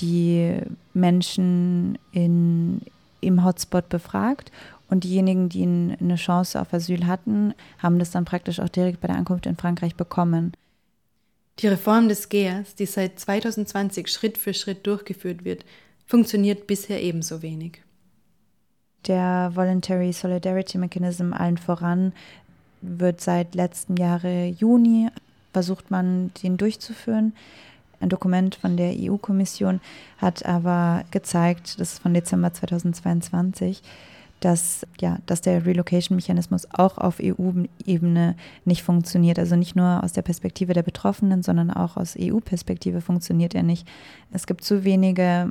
die 0.00 0.56
Menschen 0.92 1.98
in, 2.12 2.80
im 3.20 3.44
Hotspot 3.44 3.88
befragt 3.88 4.50
und 4.88 5.04
diejenigen, 5.04 5.48
die 5.48 5.62
eine 5.62 6.16
Chance 6.16 6.60
auf 6.60 6.72
Asyl 6.72 7.06
hatten, 7.06 7.54
haben 7.78 7.98
das 7.98 8.10
dann 8.10 8.24
praktisch 8.24 8.60
auch 8.60 8.68
direkt 8.68 9.00
bei 9.00 9.08
der 9.08 9.16
Ankunft 9.16 9.46
in 9.46 9.56
Frankreich 9.56 9.94
bekommen. 9.94 10.52
Die 11.60 11.68
Reform 11.68 12.08
des 12.08 12.28
GEAS, 12.28 12.74
die 12.74 12.86
seit 12.86 13.18
2020 13.18 14.08
Schritt 14.08 14.38
für 14.38 14.54
Schritt 14.54 14.86
durchgeführt 14.86 15.44
wird, 15.44 15.64
funktioniert 16.06 16.66
bisher 16.66 17.02
ebenso 17.02 17.42
wenig. 17.42 17.82
Der 19.06 19.52
Voluntary 19.54 20.12
Solidarity 20.12 20.78
Mechanism 20.78 21.32
allen 21.32 21.58
voran 21.58 22.12
wird 22.80 23.20
seit 23.20 23.54
letztem 23.54 23.96
Jahre 23.96 24.46
Juni 24.46 25.08
versucht 25.52 25.90
man, 25.90 26.32
den 26.42 26.56
durchzuführen. 26.56 27.32
Ein 28.00 28.08
Dokument 28.08 28.56
von 28.56 28.76
der 28.76 28.92
EU-Kommission 28.98 29.80
hat 30.18 30.44
aber 30.44 31.04
gezeigt, 31.10 31.80
das 31.80 31.94
ist 31.94 31.98
von 32.00 32.12
Dezember 32.12 32.52
2022, 32.52 33.82
dass, 34.40 34.86
ja, 35.00 35.18
dass 35.26 35.40
der 35.40 35.64
Relocation-Mechanismus 35.64 36.66
auch 36.72 36.98
auf 36.98 37.18
EU-Ebene 37.22 38.34
nicht 38.64 38.82
funktioniert. 38.82 39.38
Also 39.38 39.56
nicht 39.56 39.76
nur 39.76 40.02
aus 40.02 40.12
der 40.12 40.22
Perspektive 40.22 40.74
der 40.74 40.82
Betroffenen, 40.82 41.42
sondern 41.42 41.70
auch 41.70 41.96
aus 41.96 42.16
EU-Perspektive 42.20 43.00
funktioniert 43.00 43.54
er 43.54 43.62
nicht. 43.62 43.88
Es 44.32 44.46
gibt 44.46 44.64
zu 44.64 44.84
wenige 44.84 45.50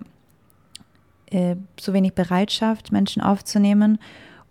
äh, 1.34 1.56
zu 1.78 1.94
wenig 1.94 2.14
Bereitschaft, 2.14 2.92
Menschen 2.92 3.22
aufzunehmen. 3.22 4.00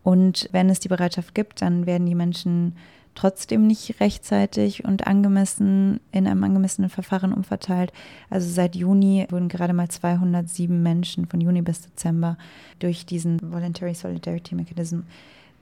Und 0.03 0.49
wenn 0.53 0.69
es 0.69 0.81
die 0.81 0.89
Bereitschaft 0.89 1.35
gibt, 1.35 1.63
dann 1.63 1.87
werden 1.87 2.07
die 2.07 2.15
Menschen 2.15 2.77
trotzdem 3.15 3.67
nicht 3.67 4.01
rechtzeitig 4.01 4.85
und 4.85 5.07
angemessen 5.07 6.01
in 6.13 6.27
einem 6.27 6.43
angemessenen 6.43 6.91
Verfahren 6.91 7.33
umverteilt. 7.33 7.93
Also 8.31 8.51
seit 8.51 8.75
Juni 8.75 9.27
wurden 9.31 9.49
gerade 9.49 9.75
mal 9.75 9.89
207 9.89 10.83
Menschen 10.83 11.27
von 11.27 11.41
Juni 11.41 11.63
bis 11.63 11.83
Dezember 11.83 12.37
durch 12.79 13.07
diesen 13.07 13.39
Voluntary 13.53 13.95
Solidarity 13.95 14.55
Mechanism 14.55 15.01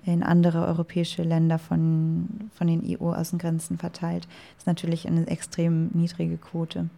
in 0.06 0.22
andere 0.22 0.66
europäische 0.66 1.22
Länder 1.22 1.58
von, 1.58 2.28
von 2.54 2.66
den 2.66 2.82
EU-Außengrenzen 2.86 3.76
verteilt. 3.76 4.26
Das 4.54 4.62
ist 4.62 4.66
natürlich 4.66 5.06
eine 5.06 5.26
extrem 5.26 5.90
niedrige 5.92 6.38
Quote. 6.38 6.88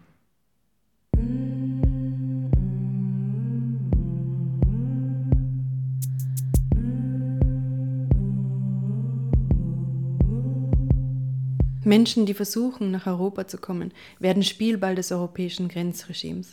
Menschen, 11.85 12.27
die 12.27 12.35
versuchen, 12.35 12.91
nach 12.91 13.07
Europa 13.07 13.47
zu 13.47 13.59
kommen, 13.59 13.93
werden 14.19 14.43
Spielball 14.43 14.95
des 14.95 15.11
europäischen 15.13 15.69
Grenzregimes. 15.69 16.53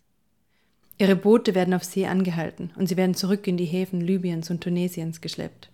Ihre 0.98 1.16
Boote 1.16 1.56
werden 1.56 1.74
auf 1.74 1.84
See 1.84 2.08
angehalten 2.08 2.72
und 2.76 2.88
sie 2.88 2.98
werden 2.98 3.16
zurück 3.16 3.48
in 3.48 3.58
die 3.58 3.66
Häfen 3.66 4.02
Libyens 4.02 4.50
und 4.50 4.62
Tunesiens 4.62 5.22
geschleppt. 5.22 5.72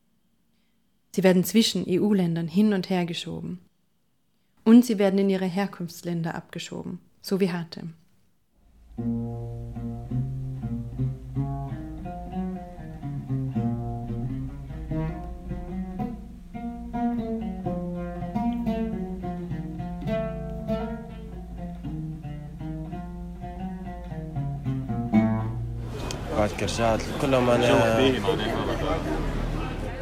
Sie 1.15 1.23
werden 1.23 1.43
zwischen 1.43 1.85
EU-Ländern 1.87 2.47
hin 2.47 2.73
und 2.73 2.89
her 2.89 3.05
geschoben. 3.05 3.59
Und 4.65 4.85
sie 4.85 4.99
werden 4.99 5.19
in 5.19 5.29
ihre 5.29 5.45
Herkunftsländer 5.45 6.35
abgeschoben, 6.35 6.99
so 7.21 7.39
wie 7.39 7.51
Hatem. 7.51 7.93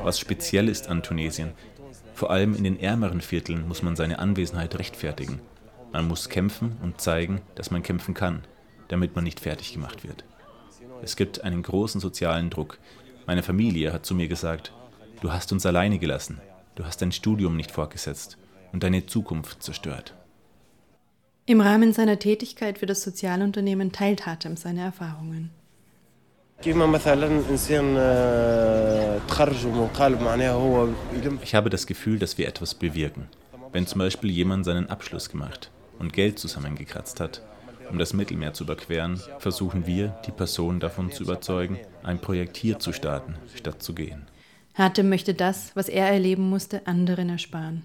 Was 0.04 0.20
speziell 0.20 0.68
ist 0.68 0.90
an 0.90 1.04
Tunesien, 1.04 1.54
vor 2.14 2.32
allem 2.32 2.56
in 2.56 2.64
den 2.64 2.80
ärmeren 2.80 3.22
Vierteln 3.22 3.68
muss 3.68 3.82
man 3.82 3.96
seine 3.96 4.20
Anwesenheit 4.20 4.78
rechtfertigen. 4.78 5.42
Man 5.92 6.08
muss 6.08 6.30
kämpfen 6.30 6.78
und 6.82 7.02
zeigen, 7.02 7.42
dass 7.56 7.72
man 7.72 7.84
kämpfen 7.84 8.14
kann, 8.14 8.44
damit 8.88 9.16
man 9.16 9.24
nicht 9.24 9.40
fertig 9.40 9.74
gemacht 9.74 10.04
wird. 10.04 10.24
Es 11.02 11.16
gibt 11.16 11.44
einen 11.44 11.64
großen 11.64 12.02
sozialen 12.02 12.50
Druck. 12.50 12.78
Meine 13.26 13.44
Familie 13.44 13.94
hat 13.94 14.06
zu 14.06 14.16
mir 14.16 14.28
gesagt, 14.28 14.74
du 15.22 15.32
hast 15.32 15.52
uns 15.52 15.66
alleine 15.66 16.00
gelassen, 16.00 16.42
du 16.76 16.84
hast 16.84 17.02
dein 17.02 17.12
Studium 17.12 17.56
nicht 17.56 17.72
fortgesetzt 17.72 18.38
und 18.72 18.84
deine 18.84 19.06
Zukunft 19.06 19.64
zerstört. 19.64 20.14
Im 21.46 21.62
Rahmen 21.62 21.94
seiner 21.94 22.20
Tätigkeit 22.20 22.80
für 22.80 22.86
das 22.86 23.02
Sozialunternehmen 23.04 23.92
teilt 23.92 24.26
Hatem 24.26 24.56
seine 24.56 24.82
Erfahrungen. 24.82 25.52
Ich 31.42 31.56
habe 31.56 31.70
das 31.70 31.88
Gefühl, 31.88 32.20
dass 32.20 32.38
wir 32.38 32.48
etwas 32.48 32.74
bewirken. 32.74 33.28
Wenn 33.72 33.88
zum 33.88 34.00
Beispiel 34.00 34.32
jemand 34.32 34.66
seinen 34.66 34.90
Abschluss 34.90 35.30
gemacht 35.30 35.72
und 36.00 36.14
Geld 36.14 36.40
zusammengekratzt 36.40 37.20
hat, 37.20 37.42
um 37.90 38.00
das 38.00 38.14
Mittelmeer 38.14 38.54
zu 38.54 38.64
überqueren, 38.64 39.20
versuchen 39.40 39.86
wir, 39.86 40.16
die 40.26 40.32
Person 40.32 40.80
davon 40.80 41.12
zu 41.12 41.24
überzeugen, 41.24 41.80
ein 42.04 42.20
Projekt 42.20 42.56
hier 42.58 42.80
zu 42.80 42.94
starten, 42.94 43.36
statt 43.56 43.84
zu 43.84 43.94
gehen. 43.94 44.28
Hatem 44.76 45.10
möchte 45.10 45.34
das, 45.34 45.72
was 45.76 45.90
er 45.90 46.08
erleben 46.08 46.50
musste, 46.50 46.88
anderen 46.88 47.30
ersparen. 47.30 47.84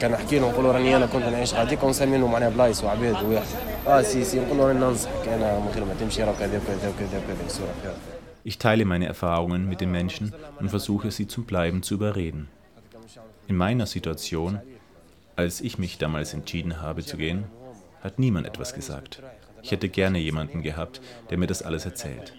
كان 0.00 0.10
نحكي 0.10 0.38
لهم 0.38 0.50
نقول 0.50 0.64
راني 0.64 0.96
انا 0.96 1.06
كنت 1.06 1.22
نعيش 1.22 1.54
غاديك 1.54 1.82
ونسمي 1.82 2.18
لهم 2.18 2.32
معناها 2.32 2.50
بلايص 2.50 2.84
وعباد 2.84 3.24
ويا 3.24 3.42
اه 3.86 4.02
سي 4.02 4.24
سي 4.24 4.40
نقول 4.40 4.58
راني 4.58 4.80
ننصحك 4.80 5.28
انا 5.28 5.58
من 5.58 5.68
غير 5.74 5.84
ما 5.84 5.94
تمشي 6.00 6.22
راه 6.24 6.32
كذا 6.32 6.58
وكذا 6.58 6.88
وكذا 6.88 7.18
وكذا 7.18 7.46
يصير 7.46 7.66
كذا 7.82 7.96
Ich 8.46 8.58
teile 8.58 8.84
meine 8.84 9.06
Erfahrungen 9.06 9.70
mit 9.70 9.80
den 9.80 9.90
Menschen 9.90 10.34
und 10.60 10.68
versuche 10.68 11.10
sie 11.10 11.26
zum 11.26 11.44
Bleiben 11.44 11.82
zu 11.82 11.94
überreden. 11.94 12.48
In 13.48 13.56
meiner 13.56 13.86
Situation, 13.86 14.60
als 15.34 15.62
ich 15.62 15.78
mich 15.78 15.96
damals 15.96 16.34
entschieden 16.34 16.82
habe 16.82 17.02
zu 17.02 17.16
gehen, 17.16 17.44
hat 18.02 18.18
niemand 18.18 18.46
etwas 18.46 18.74
gesagt. 18.74 19.22
Ich 19.62 19.70
hätte 19.70 19.88
gerne 19.88 20.18
jemanden 20.18 20.60
gehabt, 20.62 21.00
der 21.30 21.38
mir 21.38 21.46
das 21.46 21.62
alles 21.62 21.86
erzählt. 21.86 22.34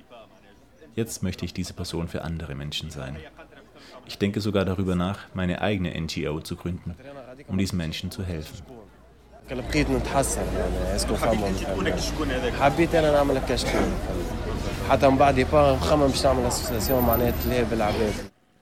Jetzt 0.96 1.24
möchte 1.24 1.44
ich 1.44 1.54
diese 1.54 1.74
Person 1.74 2.08
für 2.08 2.22
andere 2.22 2.54
Menschen 2.54 2.92
sein. 2.92 3.18
Ich 4.06 4.20
denke 4.20 4.42
sogar 4.42 4.64
darüber 4.64 4.96
nach, 4.96 5.20
meine 5.34 5.62
eigene 5.62 6.00
NGO 6.00 6.40
zu 6.40 6.56
gründen, 6.56 6.96
um 7.51 7.59
diesen 7.59 7.77
Menschen 7.77 8.11
zu 8.11 8.23
helfen. 8.23 8.57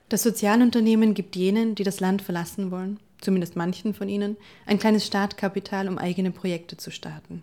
Das 0.09 0.23
Sozialunternehmen 0.23 1.13
gibt 1.13 1.37
jenen, 1.37 1.75
die 1.75 1.85
das 1.85 2.01
Land 2.01 2.23
verlassen 2.23 2.71
wollen, 2.71 2.99
zumindest 3.21 3.57
manchen 3.57 3.93
von 3.93 4.09
ihnen, 4.09 4.39
ein 4.65 4.79
kleines 4.79 5.07
Startkapital, 5.07 5.87
um 5.89 5.99
eigene 5.99 6.31
Projekte 6.31 6.79
zu 6.79 6.91
starten. 6.91 7.43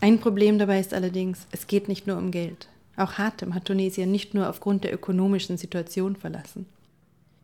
Ein 0.00 0.18
Problem 0.18 0.58
dabei 0.58 0.80
ist 0.80 0.94
allerdings, 0.94 1.46
es 1.52 1.66
geht 1.66 1.88
nicht 1.88 2.06
nur 2.06 2.16
um 2.16 2.30
Geld. 2.30 2.68
Auch 2.96 3.18
Hatem 3.18 3.54
hat 3.54 3.66
Tunesien 3.66 4.10
nicht 4.10 4.32
nur 4.32 4.48
aufgrund 4.48 4.84
der 4.84 4.94
ökonomischen 4.94 5.58
Situation 5.58 6.16
verlassen. 6.16 6.66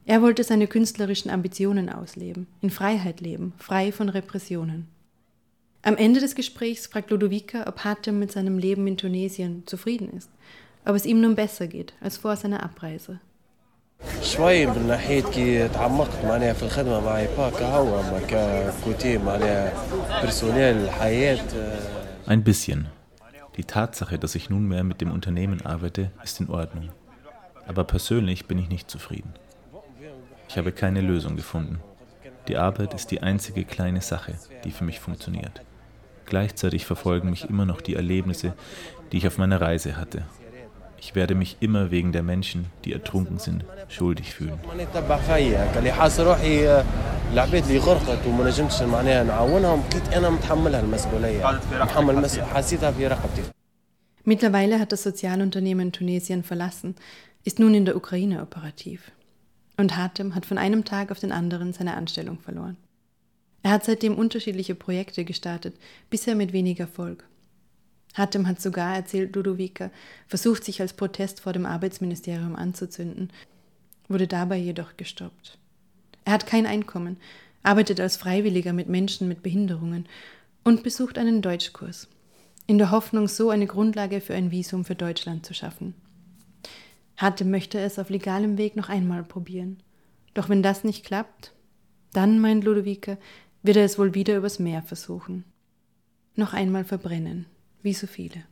Er 0.07 0.21
wollte 0.21 0.43
seine 0.43 0.67
künstlerischen 0.67 1.31
Ambitionen 1.31 1.89
ausleben, 1.89 2.47
in 2.61 2.69
Freiheit 2.69 3.21
leben, 3.21 3.53
frei 3.57 3.91
von 3.91 4.09
Repressionen. 4.09 4.87
Am 5.81 5.97
Ende 5.97 6.19
des 6.19 6.35
Gesprächs 6.35 6.87
fragt 6.87 7.09
Ludovica, 7.09 7.67
ob 7.67 7.83
Hatem 7.83 8.19
mit 8.19 8.31
seinem 8.31 8.57
Leben 8.57 8.85
in 8.87 8.97
Tunesien 8.97 9.63
zufrieden 9.65 10.09
ist, 10.09 10.29
ob 10.85 10.95
es 10.95 11.05
ihm 11.05 11.21
nun 11.21 11.35
besser 11.35 11.67
geht 11.67 11.93
als 12.01 12.17
vor 12.17 12.35
seiner 12.35 12.63
Abreise. 12.63 13.19
شوي 14.21 14.65
من 14.65 14.87
ناحية 14.87 15.23
كي 15.23 15.67
تعمقت 15.67 16.25
معناها 16.25 16.53
في 16.53 16.63
الخدمة 16.63 16.99
مع 16.99 17.19
إيباك 17.19 17.61
هو 17.61 17.99
أما 17.99 18.19
ككوتي 18.27 19.17
معناها 19.17 19.73
بيرسونيل 20.21 20.77
الحياة 20.77 21.39
Ein 22.27 22.43
bisschen. 22.43 22.87
Die 23.57 23.63
Tatsache, 23.65 24.17
dass 24.17 24.35
ich 24.35 24.49
nunmehr 24.49 24.83
mit 24.83 25.01
dem 25.01 25.11
Unternehmen 25.11 25.65
arbeite, 25.65 26.11
ist 26.23 26.39
in 26.39 26.49
Ordnung. 26.49 26.89
Aber 27.67 27.83
persönlich 27.83 28.45
bin 28.45 28.57
ich 28.57 28.69
nicht 28.69 28.89
zufrieden. 28.89 29.33
Ich 30.49 30.57
habe 30.57 30.71
keine 30.71 31.01
Lösung 31.01 31.35
gefunden. 31.35 31.79
Die 32.47 32.57
Arbeit 32.57 32.93
ist 32.93 33.11
die 33.11 33.21
einzige 33.21 33.63
kleine 33.63 34.01
Sache, 34.01 34.33
die 34.63 34.71
für 34.71 34.83
mich 34.83 34.99
funktioniert. 34.99 35.61
Gleichzeitig 36.25 36.85
verfolgen 36.85 37.29
mich 37.29 37.49
immer 37.49 37.65
noch 37.65 37.81
die 37.81 37.95
Erlebnisse, 37.95 38.53
die 39.11 39.17
ich 39.17 39.27
auf 39.27 39.37
meiner 39.37 39.61
Reise 39.61 39.97
hatte. 39.97 40.23
Ich 40.97 41.15
werde 41.15 41.35
mich 41.35 41.57
immer 41.59 41.91
wegen 41.91 42.11
der 42.11 42.23
Menschen, 42.23 42.67
die 42.85 42.93
ertrunken 42.93 43.37
sind, 43.39 43.65
schuldig 43.89 44.33
fühlen. 44.33 44.59
العباد 47.33 47.63
اللي 47.65 47.79
غرقت 47.79 48.27
وما 48.27 48.49
نجمتش 48.49 48.81
معناها 48.81 49.23
نعاونهم 49.23 49.83
لقيت 49.89 50.13
انا 50.13 50.29
متحملها 50.29 50.79
المسؤوليه 50.79 51.59
محمل 51.71 52.29
حسيتها 52.29 52.91
في 52.91 53.07
رقبتي 53.07 53.41
Mittlerweile 54.25 54.79
hat 54.79 54.91
das 54.93 55.03
Sozialunternehmen 55.03 55.91
Tunesien 55.91 56.43
verlassen, 56.43 56.95
ist 57.43 57.59
nun 57.59 57.73
in 57.73 57.83
der 57.85 57.97
Ukraine 57.97 58.41
operativ. 58.41 59.11
Und 59.78 59.96
Hatem 59.96 60.34
hat 60.34 60.44
von 60.44 60.58
einem 60.58 60.84
Tag 60.84 61.12
auf 61.12 61.20
den 61.20 61.32
anderen 61.32 61.72
seine 61.72 61.96
Anstellung 61.96 62.40
verloren. 62.40 62.76
Er 63.62 63.70
hat 63.70 63.84
seitdem 63.84 64.16
unterschiedliche 64.16 64.74
Projekte 64.74 65.24
gestartet, 65.24 65.76
bisher 66.10 66.34
mit 66.34 66.52
wenig 66.52 66.80
Erfolg. 66.80 67.24
Hatem 68.14 68.48
hat 68.48 68.60
sogar, 68.60 68.96
erzählt 68.96 69.36
Ludovica, 69.36 69.90
versucht, 70.26 70.64
sich 70.64 70.80
als 70.80 70.94
Protest 70.94 71.40
vor 71.40 71.52
dem 71.52 71.64
Arbeitsministerium 71.64 72.56
anzuzünden, 72.56 73.30
wurde 74.08 74.26
dabei 74.26 74.56
jedoch 74.56 74.96
gestoppt. 74.96 75.58
Er 76.24 76.32
hat 76.32 76.46
kein 76.46 76.66
Einkommen, 76.66 77.16
arbeitet 77.62 78.00
als 78.00 78.16
Freiwilliger 78.16 78.72
mit 78.72 78.88
Menschen 78.88 79.28
mit 79.28 79.44
Behinderungen 79.44 80.06
und 80.64 80.82
besucht 80.82 81.18
einen 81.18 81.40
Deutschkurs, 81.40 82.08
in 82.66 82.78
der 82.78 82.90
Hoffnung, 82.90 83.28
so 83.28 83.50
eine 83.50 83.66
Grundlage 83.66 84.20
für 84.20 84.34
ein 84.34 84.50
Visum 84.50 84.84
für 84.84 84.96
Deutschland 84.96 85.46
zu 85.46 85.54
schaffen. 85.54 85.94
Hatte 87.18 87.44
möchte 87.44 87.80
es 87.80 87.98
auf 87.98 88.10
legalem 88.10 88.58
Weg 88.58 88.76
noch 88.76 88.88
einmal 88.88 89.24
probieren. 89.24 89.82
Doch 90.34 90.48
wenn 90.48 90.62
das 90.62 90.84
nicht 90.84 91.04
klappt, 91.04 91.52
dann, 92.12 92.38
meint 92.38 92.62
Ludovica, 92.62 93.18
wird 93.60 93.76
er 93.76 93.84
es 93.84 93.98
wohl 93.98 94.14
wieder 94.14 94.36
übers 94.36 94.60
Meer 94.60 94.82
versuchen. 94.82 95.42
Noch 96.36 96.52
einmal 96.52 96.84
verbrennen, 96.84 97.46
wie 97.82 97.92
so 97.92 98.06
viele. 98.06 98.44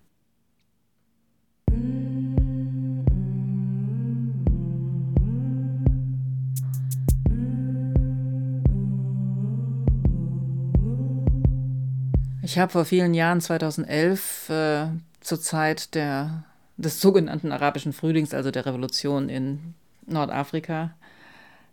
Ich 12.42 12.58
habe 12.58 12.72
vor 12.72 12.84
vielen 12.84 13.14
Jahren, 13.14 13.40
2011, 13.40 14.50
äh, 14.50 14.88
zur 15.20 15.40
Zeit 15.40 15.94
der, 15.94 16.45
des 16.76 17.00
sogenannten 17.00 17.52
arabischen 17.52 17.92
Frühlings, 17.92 18.34
also 18.34 18.50
der 18.50 18.66
Revolution 18.66 19.28
in 19.28 19.74
Nordafrika, 20.06 20.94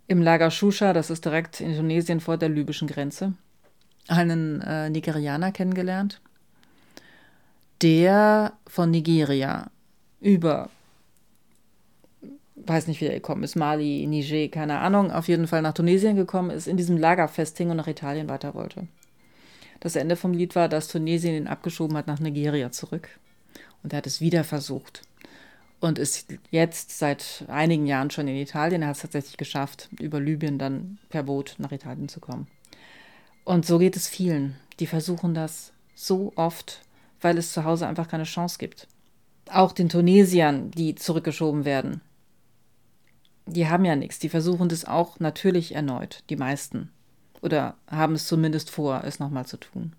im 0.07 0.21
Lager 0.21 0.51
Shusha, 0.51 0.93
das 0.93 1.09
ist 1.09 1.25
direkt 1.25 1.61
in 1.61 1.75
Tunesien 1.75 2.19
vor 2.19 2.37
der 2.37 2.49
libyschen 2.49 2.87
Grenze, 2.87 3.33
einen 4.07 4.61
äh, 4.61 4.89
Nigerianer 4.89 5.51
kennengelernt, 5.51 6.21
der 7.81 8.53
von 8.67 8.91
Nigeria 8.91 9.69
über, 10.19 10.69
weiß 12.55 12.87
nicht, 12.87 13.01
wie 13.01 13.05
er 13.05 13.15
gekommen 13.15 13.43
ist, 13.43 13.55
Mali, 13.55 14.05
Niger, 14.07 14.49
keine 14.49 14.79
Ahnung, 14.79 15.11
auf 15.11 15.27
jeden 15.27 15.47
Fall 15.47 15.61
nach 15.61 15.73
Tunesien 15.73 16.15
gekommen 16.15 16.49
ist, 16.49 16.67
in 16.67 16.77
diesem 16.77 16.97
Lager 16.97 17.27
festhing 17.27 17.69
und 17.69 17.77
nach 17.77 17.87
Italien 17.87 18.29
weiter 18.29 18.53
wollte. 18.53 18.87
Das 19.79 19.97
Ende 19.97 20.15
vom 20.15 20.31
Lied 20.33 20.55
war, 20.55 20.69
dass 20.69 20.87
Tunesien 20.87 21.35
ihn 21.35 21.47
abgeschoben 21.47 21.97
hat 21.97 22.07
nach 22.07 22.19
Nigeria 22.19 22.71
zurück. 22.71 23.09
Und 23.83 23.93
er 23.93 23.97
hat 23.97 24.07
es 24.07 24.21
wieder 24.21 24.43
versucht. 24.43 25.01
Und 25.79 25.99
ist 25.99 26.33
jetzt 26.49 26.97
seit 26.97 27.43
einigen 27.47 27.85
Jahren 27.85 28.09
schon 28.09 28.27
in 28.27 28.37
Italien. 28.37 28.81
Er 28.81 28.89
hat 28.89 28.95
es 28.95 29.01
tatsächlich 29.01 29.37
geschafft, 29.37 29.89
über 29.99 30.19
Libyen 30.19 30.57
dann 30.57 30.97
per 31.09 31.23
Boot 31.23 31.55
nach 31.57 31.71
Italien 31.71 32.07
zu 32.07 32.21
kommen. 32.21 32.47
Und 33.43 33.65
so 33.65 33.77
geht 33.79 33.97
es 33.97 34.07
vielen. 34.07 34.55
Die 34.79 34.87
versuchen 34.87 35.33
das 35.33 35.73
so 35.93 36.31
oft, 36.35 36.81
weil 37.19 37.37
es 37.37 37.51
zu 37.51 37.65
Hause 37.65 37.85
einfach 37.87 38.07
keine 38.07 38.23
Chance 38.23 38.57
gibt. 38.57 38.87
Auch 39.49 39.73
den 39.73 39.89
Tunesiern, 39.89 40.71
die 40.71 40.95
zurückgeschoben 40.95 41.65
werden. 41.65 41.99
Die 43.45 43.67
haben 43.67 43.83
ja 43.83 43.97
nichts. 43.97 44.19
Die 44.19 44.29
versuchen 44.29 44.69
das 44.69 44.85
auch 44.85 45.19
natürlich 45.19 45.75
erneut, 45.75 46.23
die 46.29 46.37
meisten 46.37 46.89
oder 47.43 47.75
haben 47.87 48.15
es 48.15 48.25
zumindest 48.25 48.71
vor, 48.71 49.03
es 49.03 49.19
nochmal 49.19 49.45
zu 49.45 49.57
tun. 49.57 49.93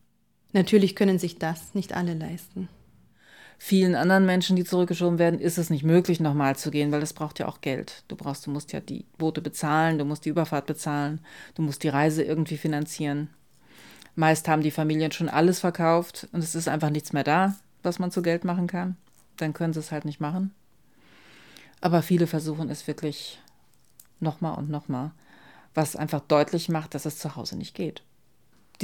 Natürlich 0.53 0.97
können 0.97 1.19
sich 1.19 1.39
das 1.39 1.75
nicht 1.75 1.93
alle 1.93 2.15
leisten. 2.15 2.69
Vielen 3.59 3.95
anderen 3.95 4.27
Menschen, 4.27 4.57
die 4.57 4.65
zurückgeschoben 4.65 5.19
werden, 5.19 5.41
ist 5.41 5.59
es 5.59 5.71
nicht 5.71 5.85
möglich, 5.85 6.21
nochmal 6.21 6.57
zu 6.57 6.71
gehen, 6.71 6.93
weil 6.93 7.03
es 7.03 7.13
braucht 7.13 7.39
ja 7.39 7.47
auch 7.49 7.61
Geld. 7.61 8.05
Du 8.09 8.17
brauchst, 8.17 8.47
du 8.47 8.51
musst 8.51 8.73
ja 8.73 8.81
die 8.81 9.07
Boote 9.17 9.41
bezahlen, 9.41 9.99
du 9.99 10.05
musst 10.05 10.25
die 10.25 10.31
Überfahrt 10.31 10.67
bezahlen, 10.67 11.21
du 11.55 11.63
musst 11.63 11.83
die 11.83 11.89
Reise 11.89 12.23
irgendwie 12.23 12.57
finanzieren. 12.57 13.31
Meist 14.17 14.49
haben 14.49 14.63
die 14.63 14.71
Familien 14.71 15.13
schon 15.13 15.29
alles 15.29 15.61
verkauft 15.61 16.29
und 16.33 16.43
es 16.43 16.55
ist 16.55 16.69
einfach 16.69 16.91
nichts 16.91 17.13
mehr 17.13 17.25
da, 17.25 17.57
was 17.83 17.99
man 17.99 18.11
zu 18.11 18.23
Geld 18.23 18.45
machen 18.45 18.67
kann. 18.67 18.97
dann 19.37 19.53
können 19.53 19.73
sie 19.73 19.81
es 19.81 19.91
halt 19.91 20.05
nicht 20.05 20.21
machen. 20.21 20.55
Aber 21.81 22.03
viele 22.03 22.29
versuchen 22.29 22.71
es 22.71 22.87
wirklich 22.87 23.41
nochmal 24.21 24.57
und 24.57 24.71
nochmal, 24.71 25.11
was 25.75 25.97
einfach 25.97 26.21
deutlich 26.21 26.69
macht, 26.69 26.95
dass 26.95 27.05
es 27.05 27.19
zu 27.19 27.35
Hause 27.35 27.57
nicht 27.57 27.75
geht. 27.75 28.03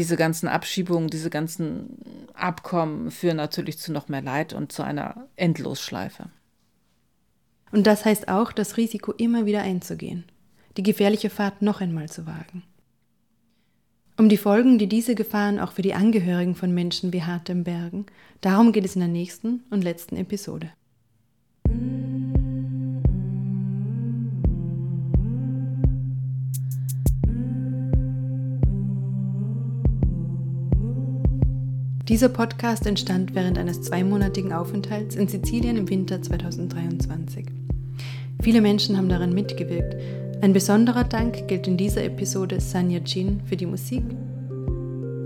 Diese 0.00 0.16
ganzen 0.16 0.48
Abschiebungen, 0.48 1.10
diese 1.10 1.28
ganzen 1.28 1.98
Abkommen 2.32 3.10
führen 3.10 3.36
natürlich 3.36 3.76
zu 3.76 3.92
noch 3.92 4.08
mehr 4.08 4.22
Leid 4.22 4.54
und 4.54 4.72
zu 4.72 4.82
einer 4.82 5.28
Endlosschleife. 5.36 6.30
Und 7.70 7.86
das 7.86 8.06
heißt 8.06 8.28
auch, 8.28 8.50
das 8.52 8.78
Risiko 8.78 9.12
immer 9.12 9.44
wieder 9.44 9.60
einzugehen, 9.60 10.24
die 10.78 10.82
gefährliche 10.82 11.28
Fahrt 11.28 11.60
noch 11.60 11.82
einmal 11.82 12.08
zu 12.08 12.26
wagen. 12.26 12.62
Um 14.16 14.30
die 14.30 14.38
Folgen, 14.38 14.78
die 14.78 14.88
diese 14.88 15.14
Gefahren 15.14 15.58
auch 15.60 15.72
für 15.72 15.82
die 15.82 15.92
Angehörigen 15.92 16.54
von 16.54 16.72
Menschen 16.72 17.12
wie 17.12 17.22
Hartem 17.22 17.62
bergen, 17.62 18.06
darum 18.40 18.72
geht 18.72 18.86
es 18.86 18.94
in 18.94 19.00
der 19.00 19.08
nächsten 19.10 19.64
und 19.68 19.84
letzten 19.84 20.16
Episode. 20.16 20.72
Dieser 32.10 32.28
Podcast 32.28 32.88
entstand 32.88 33.36
während 33.36 33.56
eines 33.56 33.82
zweimonatigen 33.82 34.52
Aufenthalts 34.52 35.14
in 35.14 35.28
Sizilien 35.28 35.76
im 35.76 35.88
Winter 35.88 36.20
2023. 36.20 37.46
Viele 38.42 38.60
Menschen 38.60 38.96
haben 38.96 39.08
daran 39.08 39.32
mitgewirkt. 39.32 39.94
Ein 40.40 40.52
besonderer 40.52 41.04
Dank 41.04 41.46
gilt 41.46 41.68
in 41.68 41.76
dieser 41.76 42.02
Episode 42.02 42.58
Sanja 42.58 42.98
Chin 43.04 43.40
für 43.44 43.56
die 43.56 43.66
Musik, 43.66 44.02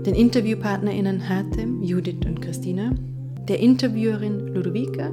den 0.05 0.13
InterviewpartnerInnen 0.13 1.27
Hatem, 1.27 1.81
Judith 1.81 2.23
und 2.23 2.39
Christina, 2.39 2.91
der 3.47 3.59
Interviewerin 3.59 4.53
Ludovica, 4.53 5.09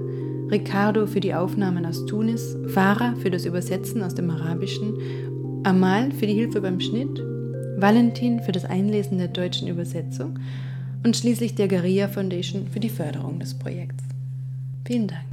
Ricardo 0.51 1.07
für 1.07 1.21
die 1.21 1.33
Aufnahmen 1.33 1.87
aus 1.87 2.05
Tunis, 2.05 2.55
Farah 2.67 3.15
für 3.17 3.31
das 3.31 3.47
Übersetzen 3.47 4.03
aus 4.03 4.15
dem 4.15 4.29
Arabischen, 4.29 5.63
Amal 5.65 6.13
für 6.13 6.27
die 6.27 6.35
Hilfe 6.35 6.61
beim 6.61 6.81
Schnitt, 6.81 7.19
Valentin 7.79 8.41
für 8.41 8.53
das 8.53 8.67
Einlesen 8.67 9.17
der 9.17 9.29
deutschen 9.29 9.69
Übersetzung 9.69 10.39
und 11.05 11.17
schließlich 11.17 11.55
der 11.55 11.69
Garia 11.69 12.09
Foundation 12.09 12.67
für 12.69 12.81
die 12.81 12.89
Förderung 12.89 13.39
des 13.39 13.55
Projekts. 13.55 14.05
Vielen 14.85 15.09
Dank. 15.09 15.32